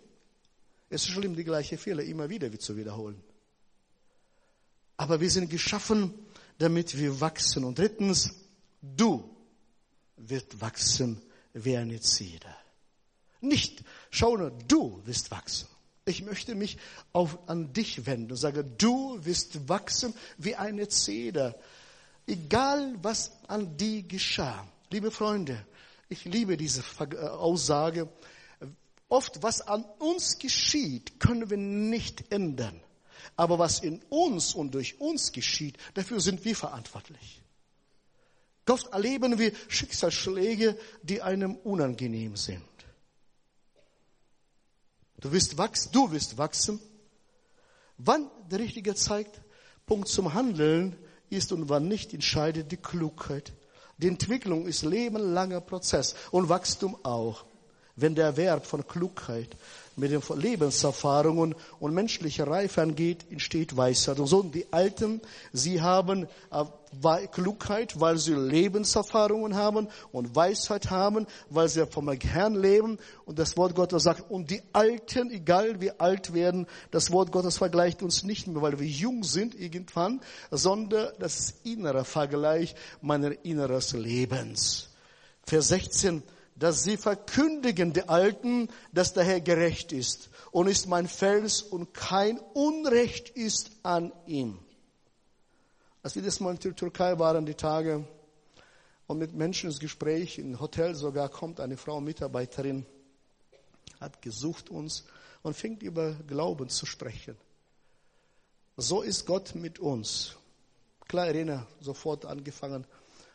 Es 0.90 1.02
ist 1.04 1.12
schlimm, 1.12 1.36
die 1.36 1.44
gleiche 1.44 1.78
Fehler 1.78 2.02
immer 2.02 2.28
wieder 2.28 2.50
zu 2.58 2.76
wiederholen. 2.76 3.22
Aber 5.02 5.20
wir 5.20 5.30
sind 5.30 5.50
geschaffen, 5.50 6.14
damit 6.58 6.96
wir 6.96 7.20
wachsen. 7.20 7.64
Und 7.64 7.76
drittens, 7.76 8.36
du 8.80 9.28
wirst 10.16 10.60
wachsen 10.60 11.20
wie 11.54 11.76
eine 11.76 12.00
Zeder. 12.00 12.56
Nicht, 13.40 13.82
schau 14.12 14.36
nur, 14.36 14.52
du 14.52 15.02
wirst 15.04 15.32
wachsen. 15.32 15.66
Ich 16.04 16.22
möchte 16.22 16.54
mich 16.54 16.78
auf, 17.12 17.36
an 17.48 17.72
dich 17.72 18.06
wenden 18.06 18.30
und 18.30 18.36
sage, 18.36 18.62
du 18.62 19.18
wirst 19.24 19.68
wachsen 19.68 20.14
wie 20.38 20.54
eine 20.54 20.86
Zeder. 20.86 21.58
Egal 22.28 22.94
was 23.02 23.32
an 23.48 23.76
dir 23.76 24.04
geschah. 24.04 24.68
Liebe 24.92 25.10
Freunde, 25.10 25.66
ich 26.08 26.24
liebe 26.26 26.56
diese 26.56 26.84
äh, 27.00 27.16
Aussage. 27.26 28.08
Oft, 29.08 29.42
was 29.42 29.62
an 29.62 29.84
uns 29.98 30.38
geschieht, 30.38 31.18
können 31.18 31.50
wir 31.50 31.56
nicht 31.56 32.30
ändern. 32.30 32.80
Aber 33.36 33.58
was 33.58 33.80
in 33.80 34.02
uns 34.08 34.54
und 34.54 34.74
durch 34.74 35.00
uns 35.00 35.32
geschieht, 35.32 35.76
dafür 35.94 36.20
sind 36.20 36.44
wir 36.44 36.54
verantwortlich. 36.54 37.42
Oft 38.68 38.92
erleben 38.92 39.38
wir 39.38 39.52
Schicksalsschläge, 39.68 40.78
die 41.02 41.20
einem 41.20 41.56
unangenehm 41.56 42.36
sind. 42.36 42.62
Du 45.20 45.32
wirst 45.32 45.58
wachsen, 45.58 45.90
du 45.92 46.10
wirst 46.10 46.38
wachsen. 46.38 46.80
Wann 47.98 48.30
der 48.50 48.60
richtige 48.60 48.94
Zeitpunkt 48.94 50.08
zum 50.08 50.34
Handeln 50.34 50.96
ist 51.30 51.52
und 51.52 51.68
wann 51.68 51.88
nicht, 51.88 52.14
entscheidet 52.14 52.72
die 52.72 52.76
Klugheit 52.76 53.52
Die 53.98 54.08
Entwicklung 54.08 54.66
ist 54.66 54.82
lebenlanger 54.82 55.60
Prozess 55.60 56.16
und 56.32 56.48
Wachstum 56.48 56.96
auch. 57.04 57.44
Wenn 57.94 58.14
der 58.14 58.36
Wert 58.36 58.66
von 58.66 58.86
Klugheit 58.86 59.56
mit 59.96 60.10
den 60.10 60.22
Lebenserfahrungen 60.36 61.54
und 61.80 61.94
menschlicher 61.94 62.46
Reife 62.46 62.82
angeht, 62.82 63.26
entsteht 63.30 63.76
Weisheit. 63.76 64.18
Und 64.18 64.26
so 64.26 64.42
die 64.42 64.72
Alten, 64.72 65.20
sie 65.52 65.80
haben 65.80 66.26
äh, 66.50 67.26
Klugheit, 67.28 68.00
weil 68.00 68.18
sie 68.18 68.34
Lebenserfahrungen 68.34 69.54
haben 69.54 69.88
und 70.12 70.34
Weisheit 70.34 70.90
haben, 70.90 71.26
weil 71.50 71.68
sie 71.68 71.86
vom 71.86 72.10
Herrn 72.10 72.54
leben. 72.54 72.98
Und 73.24 73.38
das 73.38 73.56
Wort 73.56 73.74
Gottes 73.74 74.04
sagt, 74.04 74.30
und 74.30 74.50
die 74.50 74.62
Alten, 74.72 75.30
egal 75.30 75.80
wie 75.80 75.90
alt 75.92 76.34
werden, 76.34 76.66
das 76.90 77.10
Wort 77.10 77.32
Gottes 77.32 77.58
vergleicht 77.58 78.02
uns 78.02 78.22
nicht 78.22 78.46
mehr, 78.46 78.62
weil 78.62 78.78
wir 78.78 78.86
jung 78.86 79.24
sind 79.24 79.54
irgendwann, 79.54 80.20
sondern 80.50 81.12
das 81.18 81.38
ist 81.38 81.66
innerer 81.66 82.04
Vergleich 82.04 82.74
meiner 83.00 83.44
inneres 83.44 83.92
Lebens. 83.92 84.90
Vers 85.44 85.68
16, 85.68 86.22
dass 86.56 86.82
sie 86.82 86.96
verkündigen, 86.96 87.92
die 87.92 88.08
Alten, 88.08 88.68
dass 88.92 89.14
der 89.14 89.24
Herr 89.24 89.40
gerecht 89.40 89.92
ist 89.92 90.30
und 90.50 90.66
ist 90.66 90.86
mein 90.86 91.08
Fels 91.08 91.62
und 91.62 91.94
kein 91.94 92.38
Unrecht 92.54 93.30
ist 93.30 93.70
an 93.82 94.12
ihm. 94.26 94.58
Als 96.02 96.14
wir 96.14 96.22
das 96.22 96.40
mal 96.40 96.54
in 96.54 96.60
der 96.60 96.74
Türkei 96.74 97.18
waren, 97.18 97.46
die 97.46 97.54
Tage, 97.54 98.04
und 99.06 99.18
mit 99.18 99.34
Menschen 99.34 99.68
ins 99.68 99.78
Gespräch, 99.78 100.38
im 100.38 100.58
Hotel 100.58 100.94
sogar 100.94 101.28
kommt 101.28 101.60
eine 101.60 101.76
Frau, 101.76 102.00
Mitarbeiterin, 102.00 102.86
hat 104.00 104.22
gesucht 104.22 104.70
uns 104.70 105.04
und 105.42 105.54
fängt 105.54 105.82
über 105.82 106.12
Glauben 106.26 106.68
zu 106.68 106.86
sprechen. 106.86 107.36
So 108.76 109.02
ist 109.02 109.26
Gott 109.26 109.54
mit 109.54 109.78
uns. 109.78 110.36
Klar, 111.08 111.28
Irene, 111.28 111.66
sofort 111.80 112.24
angefangen. 112.24 112.86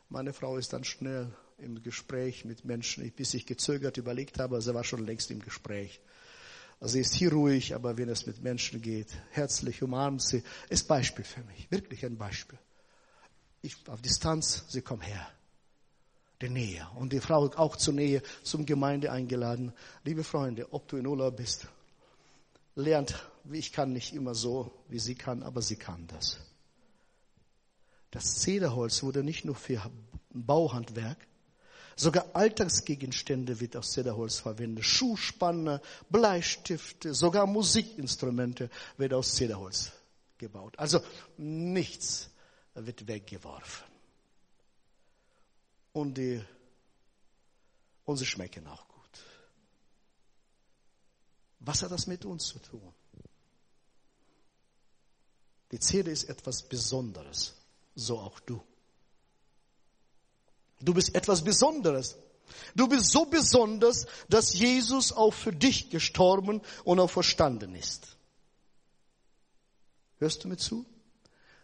Meine 0.09 0.33
Frau 0.33 0.57
ist 0.57 0.73
dann 0.73 0.83
schnell 0.83 1.31
im 1.57 1.81
Gespräch 1.81 2.45
mit 2.45 2.65
Menschen, 2.65 3.09
bis 3.11 3.33
ich 3.33 3.45
gezögert 3.45 3.97
überlegt 3.97 4.39
habe, 4.39 4.61
sie 4.61 4.73
war 4.73 4.83
schon 4.83 5.05
längst 5.05 5.31
im 5.31 5.41
Gespräch. 5.41 5.99
Also 6.79 6.93
sie 6.93 6.99
ist 6.99 7.15
hier 7.15 7.31
ruhig, 7.31 7.73
aber 7.73 7.97
wenn 7.97 8.09
es 8.09 8.27
mit 8.27 8.43
Menschen 8.43 8.81
geht, 8.81 9.07
herzlich 9.31 9.81
umarmt 9.81 10.21
sie, 10.21 10.43
ist 10.69 10.87
Beispiel 10.87 11.25
für 11.25 11.43
mich, 11.43 11.69
wirklich 11.71 12.05
ein 12.05 12.17
Beispiel. 12.17 12.59
Ich 13.63 13.75
auf 13.87 14.01
Distanz, 14.01 14.65
sie 14.69 14.81
kommen 14.81 15.01
her. 15.01 15.27
Die 16.39 16.49
Nähe. 16.49 16.87
Und 16.95 17.13
die 17.13 17.19
Frau 17.19 17.45
auch 17.55 17.75
zur 17.77 17.95
Nähe, 17.95 18.21
zum 18.43 18.67
Gemeinde 18.67 19.11
eingeladen. 19.11 19.73
Liebe 20.03 20.23
Freunde, 20.23 20.71
ob 20.71 20.87
du 20.87 20.97
in 20.97 21.07
Urlaub 21.07 21.37
bist, 21.37 21.67
lernt, 22.75 23.27
wie 23.43 23.57
ich 23.57 23.73
kann 23.73 23.91
nicht 23.91 24.13
immer 24.13 24.35
so, 24.35 24.71
wie 24.87 24.99
sie 24.99 25.15
kann, 25.15 25.41
aber 25.41 25.63
sie 25.63 25.77
kann 25.77 26.05
das. 26.05 26.37
Das 28.11 28.35
Zederholz 28.35 29.01
wurde 29.01 29.23
nicht 29.23 29.45
nur 29.45 29.55
für 29.55 29.81
Bauhandwerk, 30.29 31.17
Sogar 31.99 32.27
Alltagsgegenstände 32.35 33.59
wird 33.59 33.75
aus 33.75 33.91
Zederholz 33.93 34.37
verwendet. 34.37 34.85
Schuhspanner, 34.85 35.81
Bleistifte, 36.11 37.15
sogar 37.15 37.47
Musikinstrumente 37.47 38.69
wird 38.97 39.13
aus 39.13 39.33
Zederholz 39.33 39.91
gebaut. 40.37 40.77
Also 40.77 41.01
nichts 41.37 42.29
wird 42.75 43.07
weggeworfen. 43.07 43.87
Und 45.91 46.19
die, 46.19 46.39
und 48.05 48.17
sie 48.17 48.27
schmecken 48.27 48.67
auch 48.67 48.87
gut. 48.87 49.23
Was 51.61 51.81
hat 51.81 51.91
das 51.91 52.05
mit 52.05 52.25
uns 52.25 52.45
zu 52.45 52.59
tun? 52.59 52.93
Die 55.71 55.79
Zeder 55.79 56.11
ist 56.11 56.25
etwas 56.25 56.61
Besonderes, 56.61 57.55
so 57.95 58.19
auch 58.19 58.39
du. 58.41 58.61
Du 60.79 60.93
bist 60.93 61.15
etwas 61.15 61.43
Besonderes. 61.43 62.15
Du 62.75 62.87
bist 62.87 63.11
so 63.11 63.25
besonders, 63.25 64.05
dass 64.29 64.53
Jesus 64.53 65.11
auch 65.11 65.33
für 65.33 65.51
dich 65.51 65.89
gestorben 65.89 66.61
und 66.83 66.99
auch 66.99 67.09
verstanden 67.09 67.75
ist. 67.75 68.17
Hörst 70.19 70.43
du 70.43 70.47
mir 70.47 70.57
zu? 70.57 70.85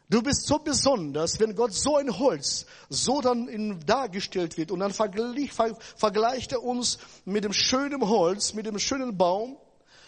Du 0.10 0.22
bist 0.22 0.46
so 0.46 0.60
besonders, 0.60 1.40
wenn 1.40 1.56
Gott 1.56 1.74
so 1.74 1.98
ein 1.98 2.20
Holz 2.20 2.66
so 2.90 3.22
dann 3.22 3.48
in, 3.48 3.80
dargestellt 3.86 4.58
wird 4.58 4.70
und 4.70 4.80
dann 4.80 4.94
vergleicht, 4.94 5.56
vergleicht 5.96 6.52
er 6.52 6.62
uns 6.62 7.00
mit 7.26 7.44
dem 7.44 7.54
schönen 7.54 8.08
Holz, 8.08 8.54
mit 8.54 8.66
dem 8.66 8.78
schönen 8.78 9.18
Baum. 9.18 9.58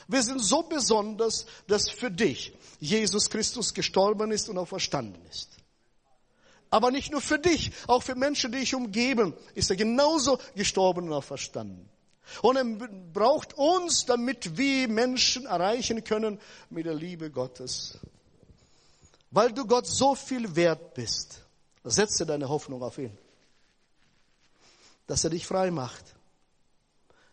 Wir 0.07 0.21
sind 0.21 0.43
so 0.43 0.63
besonders, 0.63 1.47
dass 1.67 1.89
für 1.89 2.11
dich 2.11 2.53
Jesus 2.79 3.29
Christus 3.29 3.73
gestorben 3.73 4.31
ist 4.31 4.49
und 4.49 4.57
auch 4.57 4.67
verstanden 4.67 5.25
ist. 5.31 5.49
Aber 6.69 6.91
nicht 6.91 7.12
nur 7.12 7.21
für 7.21 7.39
dich, 7.39 7.71
auch 7.88 8.04
für 8.04 8.15
Menschen, 8.15 8.51
die 8.51 8.60
dich 8.60 8.75
umgeben, 8.75 9.34
ist 9.54 9.69
er 9.69 9.75
genauso 9.75 10.39
gestorben 10.56 11.12
und 11.12 11.21
verstanden. 11.23 11.89
Und 12.41 12.56
er 12.56 12.65
braucht 13.13 13.54
uns, 13.54 14.06
damit 14.06 14.58
wir 14.58 14.88
Menschen 14.88 15.45
erreichen 15.45 16.04
können 16.04 16.39
mit 16.69 16.86
der 16.86 16.95
Liebe 16.95 17.30
Gottes. 17.30 17.99
Weil 19.32 19.51
du 19.51 19.65
Gott 19.65 19.86
so 19.86 20.15
viel 20.15 20.56
wert 20.56 20.93
bist, 20.93 21.41
setze 21.84 22.25
deine 22.25 22.49
Hoffnung 22.49 22.82
auf 22.82 22.97
ihn. 22.97 23.15
Dass 25.08 25.23
er 25.23 25.30
dich 25.30 25.45
frei 25.45 25.69
macht. 25.71 26.15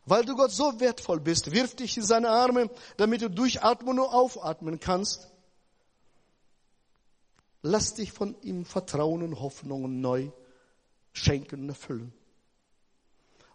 Weil 0.05 0.25
du 0.25 0.35
Gott 0.35 0.51
so 0.51 0.79
wertvoll 0.81 1.21
bist, 1.21 1.53
wirf 1.53 1.77
dich 1.77 1.97
in 1.97 2.05
seine 2.05 2.29
Arme, 2.29 2.69
damit 2.97 3.23
du 3.23 3.31
durchatmen 3.31 3.99
und 3.99 4.07
aufatmen 4.07 4.81
kannst. 4.81 5.29
Lass 7.63 7.95
dich 7.95 8.13
von 8.13 8.35
ihm 8.43 8.65
Vertrauen 8.65 9.23
und 9.23 9.41
Hoffnungen 9.41 10.01
neu 10.01 10.31
schenken 11.13 11.63
und 11.63 11.69
erfüllen. 11.69 12.13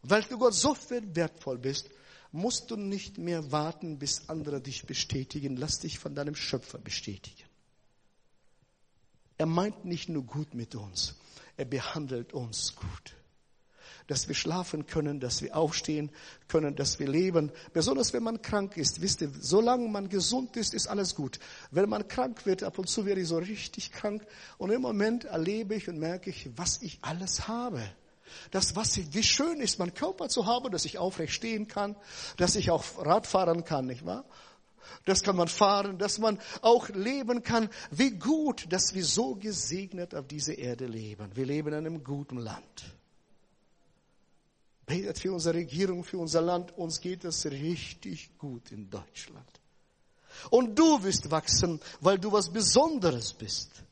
Weil 0.01 0.23
du 0.23 0.37
Gott 0.37 0.53
so 0.53 0.73
viel 0.73 1.15
wertvoll 1.15 1.57
bist, 1.57 1.89
musst 2.31 2.71
du 2.71 2.77
nicht 2.77 3.17
mehr 3.17 3.51
warten, 3.51 3.99
bis 3.99 4.29
andere 4.29 4.61
dich 4.61 4.85
bestätigen. 4.85 5.57
Lass 5.57 5.79
dich 5.79 5.99
von 5.99 6.15
deinem 6.15 6.35
Schöpfer 6.35 6.77
bestätigen. 6.77 7.43
Er 9.37 9.45
meint 9.45 9.85
nicht 9.85 10.09
nur 10.09 10.23
gut 10.23 10.53
mit 10.53 10.75
uns, 10.75 11.15
er 11.57 11.65
behandelt 11.65 12.33
uns 12.33 12.75
gut 12.75 13.15
dass 14.07 14.27
wir 14.27 14.35
schlafen 14.35 14.85
können, 14.87 15.19
dass 15.19 15.41
wir 15.41 15.55
aufstehen 15.55 16.11
können, 16.47 16.75
dass 16.75 16.99
wir 16.99 17.07
leben. 17.07 17.51
Besonders 17.73 18.13
wenn 18.13 18.23
man 18.23 18.41
krank 18.41 18.77
ist. 18.77 19.01
Wisst 19.01 19.21
ihr, 19.21 19.31
solange 19.39 19.87
man 19.89 20.09
gesund 20.09 20.55
ist, 20.55 20.73
ist 20.73 20.87
alles 20.87 21.15
gut. 21.15 21.39
Wenn 21.71 21.89
man 21.89 22.07
krank 22.07 22.45
wird, 22.45 22.63
ab 22.63 22.79
und 22.79 22.89
zu 22.89 23.05
werde 23.05 23.21
ich 23.21 23.27
so 23.27 23.37
richtig 23.37 23.91
krank. 23.91 24.25
Und 24.57 24.71
im 24.71 24.81
Moment 24.81 25.25
erlebe 25.25 25.75
ich 25.75 25.87
und 25.89 25.99
merke 25.99 26.29
ich, 26.29 26.49
was 26.55 26.81
ich 26.81 26.99
alles 27.01 27.47
habe. 27.47 27.81
Das, 28.51 28.75
was 28.75 28.97
wie 29.13 29.23
schön 29.23 29.61
ist, 29.61 29.79
meinen 29.79 29.93
Körper 29.93 30.29
zu 30.29 30.45
haben, 30.45 30.71
dass 30.71 30.85
ich 30.85 30.97
aufrecht 30.97 31.33
stehen 31.33 31.67
kann, 31.67 31.95
dass 32.37 32.55
ich 32.55 32.71
auch 32.71 32.83
Rad 32.97 33.27
fahren 33.27 33.63
kann, 33.63 33.87
nicht 33.87 34.05
wahr? 34.05 34.25
Das 35.05 35.23
kann 35.23 35.35
man 35.35 35.47
fahren, 35.47 35.97
dass 35.97 36.17
man 36.17 36.39
auch 36.61 36.89
leben 36.89 37.43
kann. 37.43 37.69
Wie 37.91 38.11
gut, 38.11 38.71
dass 38.71 38.93
wir 38.93 39.03
so 39.03 39.35
gesegnet 39.35 40.15
auf 40.15 40.27
dieser 40.27 40.57
Erde 40.57 40.85
leben. 40.85 41.29
Wir 41.35 41.45
leben 41.45 41.69
in 41.69 41.73
einem 41.75 42.03
guten 42.03 42.37
Land. 42.37 42.96
Betet 44.87 45.19
für 45.19 45.33
unsere 45.33 45.55
Regierung, 45.55 46.01
für 46.05 46.17
unser 46.17 46.41
Land. 46.41 46.75
Uns 46.77 47.01
geht 47.01 47.25
es 47.25 47.45
richtig 47.45 48.37
gut 48.37 48.71
in 48.71 48.89
Deutschland. 48.89 49.45
Und 50.49 50.79
du 50.79 51.03
wirst 51.03 51.29
wachsen, 51.29 51.81
weil 51.99 52.17
du 52.17 52.31
was 52.31 52.49
Besonderes 52.49 53.33
bist. 53.33 53.83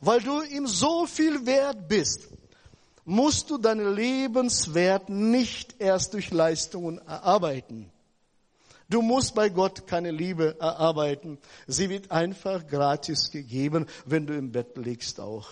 Weil 0.00 0.20
du 0.20 0.42
ihm 0.42 0.66
so 0.66 1.06
viel 1.06 1.46
wert 1.46 1.86
bist, 1.88 2.28
musst 3.04 3.48
du 3.48 3.58
deinen 3.58 3.94
Lebenswert 3.94 5.08
nicht 5.08 5.76
erst 5.78 6.14
durch 6.14 6.32
Leistungen 6.32 6.98
erarbeiten. 6.98 7.90
Du 8.88 9.02
musst 9.02 9.36
bei 9.36 9.50
Gott 9.50 9.86
keine 9.86 10.10
Liebe 10.10 10.56
erarbeiten. 10.58 11.38
Sie 11.68 11.88
wird 11.88 12.10
einfach 12.10 12.66
gratis 12.66 13.30
gegeben, 13.30 13.86
wenn 14.04 14.26
du 14.26 14.36
im 14.36 14.50
Bett 14.50 14.76
liegst 14.76 15.20
auch. 15.20 15.48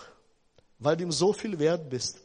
Weil 0.77 0.97
du 0.97 1.03
ihm 1.03 1.13
so 1.13 1.31
viel 1.31 1.57
wert 1.57 1.89
bist. 1.89 2.19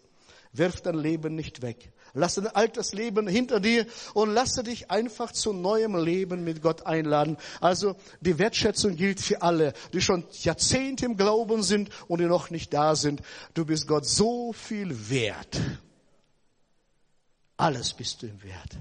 Wirf 0.52 0.80
dein 0.80 0.98
Leben 0.98 1.36
nicht 1.36 1.62
weg. 1.62 1.92
Lass 2.16 2.36
dein 2.36 2.46
altes 2.46 2.92
Leben 2.92 3.26
hinter 3.26 3.58
dir 3.58 3.86
und 4.14 4.32
lasse 4.32 4.62
dich 4.62 4.88
einfach 4.88 5.32
zu 5.32 5.52
neuem 5.52 5.96
Leben 5.96 6.44
mit 6.44 6.62
Gott 6.62 6.86
einladen. 6.86 7.36
Also 7.60 7.96
die 8.20 8.38
Wertschätzung 8.38 8.94
gilt 8.94 9.20
für 9.20 9.42
alle, 9.42 9.72
die 9.92 10.00
schon 10.00 10.24
Jahrzehnte 10.30 11.06
im 11.06 11.16
Glauben 11.16 11.64
sind 11.64 11.90
und 12.06 12.20
die 12.20 12.26
noch 12.26 12.50
nicht 12.50 12.72
da 12.72 12.94
sind. 12.94 13.20
Du 13.54 13.64
bist 13.64 13.88
Gott 13.88 14.06
so 14.06 14.52
viel 14.52 15.10
wert. 15.10 15.60
Alles 17.56 17.92
bist 17.92 18.22
du 18.22 18.26
ihm 18.26 18.42
wert. 18.44 18.78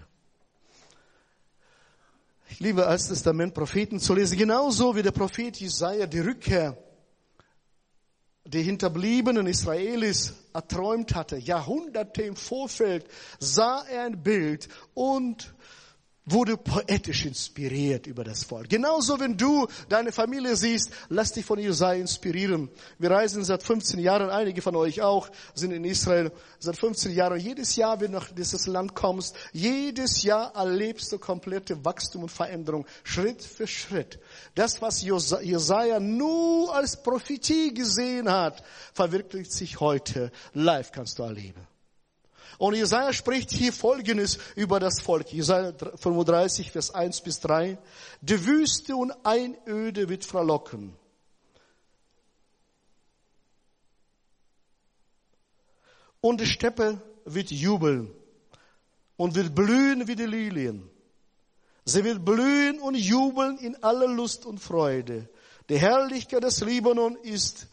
Ich 2.49 2.59
liebe 2.59 2.85
als 2.85 3.07
Testament 3.07 3.55
Propheten 3.55 3.99
zu 3.99 4.13
lesen, 4.13 4.37
genauso 4.37 4.95
wie 4.95 5.01
der 5.01 5.11
Prophet 5.11 5.57
Jesaja 5.57 6.05
die 6.05 6.19
Rückkehr 6.19 6.77
die 8.45 8.61
hinterbliebenen 8.61 9.47
Israelis 9.47 10.33
erträumt 10.53 11.15
hatte, 11.15 11.37
Jahrhunderte 11.37 12.23
im 12.23 12.35
Vorfeld, 12.35 13.05
sah 13.39 13.83
er 13.89 14.03
ein 14.03 14.21
Bild 14.21 14.67
und 14.93 15.53
wurde 16.25 16.55
poetisch 16.55 17.25
inspiriert 17.25 18.07
über 18.07 18.23
das 18.23 18.43
Volk. 18.43 18.69
Genauso, 18.69 19.19
wenn 19.19 19.35
du 19.35 19.67
deine 19.89 20.11
Familie 20.11 20.55
siehst, 20.55 20.91
lass 21.09 21.33
dich 21.33 21.45
von 21.45 21.59
Jesaja 21.59 21.99
inspirieren. 21.99 22.69
Wir 22.97 23.11
reisen 23.11 23.43
seit 23.43 23.61
15 23.61 23.99
Jahren, 23.99 24.29
einige 24.29 24.61
von 24.61 24.75
euch 24.75 25.01
auch, 25.01 25.29
sind 25.53 25.71
in 25.71 25.83
Israel 25.83 26.31
seit 26.59 26.77
15 26.77 27.11
Jahren. 27.11 27.39
Jedes 27.39 27.75
Jahr, 27.75 27.99
wenn 27.99 28.13
du 28.13 28.19
nach 28.19 28.31
dieses 28.31 28.67
Land 28.67 28.95
kommst, 28.95 29.35
jedes 29.51 30.23
Jahr 30.23 30.55
erlebst 30.55 31.11
du 31.11 31.19
komplette 31.19 31.83
Wachstum 31.83 32.23
und 32.23 32.29
Veränderung, 32.29 32.85
Schritt 33.03 33.43
für 33.43 33.67
Schritt. 33.67 34.19
Das, 34.55 34.81
was 34.81 35.01
Jesaja 35.01 35.99
nur 35.99 36.73
als 36.73 37.01
Prophetie 37.03 37.73
gesehen 37.73 38.31
hat, 38.31 38.63
verwirklicht 38.93 39.51
sich 39.51 39.79
heute. 39.79 40.31
Live 40.53 40.91
kannst 40.91 41.19
du 41.19 41.23
erleben. 41.23 41.72
Und 42.57 42.75
Jesaja 42.75 43.13
spricht 43.13 43.51
hier 43.51 43.73
Folgendes 43.73 44.37
über 44.55 44.79
das 44.79 45.01
Volk. 45.01 45.31
Jesaja 45.31 45.73
35, 45.73 46.71
Vers 46.71 46.93
1 46.93 47.21
bis 47.21 47.39
3. 47.39 47.77
Die 48.21 48.45
Wüste 48.45 48.95
und 48.95 49.13
Einöde 49.23 50.09
wird 50.09 50.25
verlocken. 50.25 50.95
Und 56.21 56.39
die 56.39 56.45
Steppe 56.45 57.01
wird 57.25 57.51
jubeln 57.51 58.09
und 59.17 59.35
wird 59.35 59.53
blühen 59.53 60.07
wie 60.07 60.15
die 60.15 60.25
Lilien. 60.25 60.89
Sie 61.85 62.03
wird 62.03 62.23
blühen 62.23 62.79
und 62.79 62.95
jubeln 62.95 63.57
in 63.57 63.83
aller 63.83 64.07
Lust 64.07 64.45
und 64.45 64.59
Freude. 64.59 65.27
Die 65.69 65.77
Herrlichkeit 65.77 66.43
des 66.43 66.61
Libanon 66.61 67.17
ist 67.23 67.67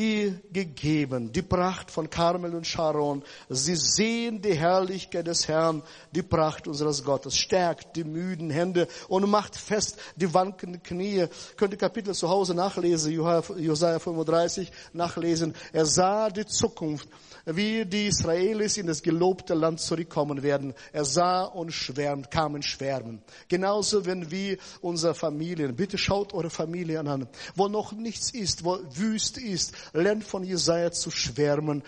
ihr 0.00 0.40
gegeben, 0.50 1.30
die 1.30 1.42
Pracht 1.42 1.90
von 1.90 2.08
Karmel 2.08 2.54
und 2.54 2.66
Sharon. 2.66 3.22
Sie 3.50 3.76
sehen 3.76 4.40
die 4.40 4.54
Herrlichkeit 4.54 5.26
des 5.26 5.46
Herrn, 5.46 5.82
die 6.10 6.22
Pracht 6.22 6.66
unseres 6.66 7.04
Gottes, 7.04 7.36
stärkt 7.36 7.96
die 7.96 8.04
müden 8.04 8.48
Hände 8.48 8.88
und 9.08 9.28
macht 9.28 9.56
fest 9.56 9.98
die 10.16 10.32
wankenden 10.32 10.82
Knie. 10.82 11.26
Könnt 11.56 11.74
ihr 11.74 11.78
Kapitel 11.78 12.14
zu 12.14 12.30
Hause 12.30 12.54
nachlesen, 12.54 13.12
Josiah 13.12 13.98
35 13.98 14.72
nachlesen. 14.94 15.54
Er 15.72 15.84
sah 15.84 16.30
die 16.30 16.46
Zukunft 16.46 17.08
wie 17.46 17.84
die 17.84 18.06
Israelis 18.08 18.76
in 18.76 18.86
das 18.86 19.02
gelobte 19.02 19.54
Land 19.54 19.80
zurückkommen 19.80 20.42
werden. 20.42 20.74
Er 20.92 21.04
sah 21.04 21.44
und 21.44 21.72
schwärmt, 21.72 22.30
kamen 22.30 22.62
schwärmen. 22.62 23.22
Genauso 23.48 24.04
wenn 24.06 24.30
wir 24.30 24.58
unsere 24.80 25.14
Familien, 25.14 25.74
bitte 25.74 25.98
schaut 25.98 26.32
eure 26.34 26.50
Familien 26.50 27.08
an, 27.08 27.28
wo 27.54 27.68
noch 27.68 27.92
nichts 27.92 28.30
ist, 28.30 28.64
wo 28.64 28.78
wüst 28.92 29.38
ist, 29.38 29.72
lernt 29.92 30.24
von 30.24 30.44
Jesaja 30.44 30.92
zu 30.92 31.10
schwärmen, 31.10 31.82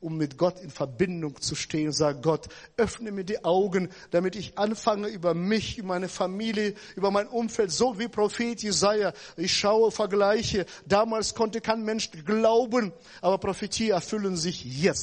um 0.00 0.16
mit 0.16 0.36
Gott 0.36 0.60
in 0.60 0.70
Verbindung 0.70 1.40
zu 1.40 1.54
stehen. 1.54 1.92
Sag 1.92 2.22
Gott, 2.22 2.48
öffne 2.76 3.12
mir 3.12 3.24
die 3.24 3.44
Augen, 3.44 3.88
damit 4.10 4.34
ich 4.34 4.58
anfange 4.58 5.08
über 5.08 5.32
mich, 5.34 5.78
über 5.78 5.88
meine 5.88 6.08
Familie, 6.08 6.74
über 6.96 7.10
mein 7.10 7.28
Umfeld, 7.28 7.70
so 7.70 7.98
wie 7.98 8.08
Prophet 8.08 8.62
Jesaja. 8.62 9.12
Ich 9.36 9.56
schaue, 9.56 9.90
vergleiche. 9.90 10.66
Damals 10.86 11.34
konnte 11.34 11.60
kein 11.60 11.84
Mensch 11.84 12.10
glauben, 12.24 12.92
aber 13.20 13.38
Prophetie 13.38 13.90
erfüllen 13.90 14.36
sich 14.36 14.64
jetzt. 14.64 15.00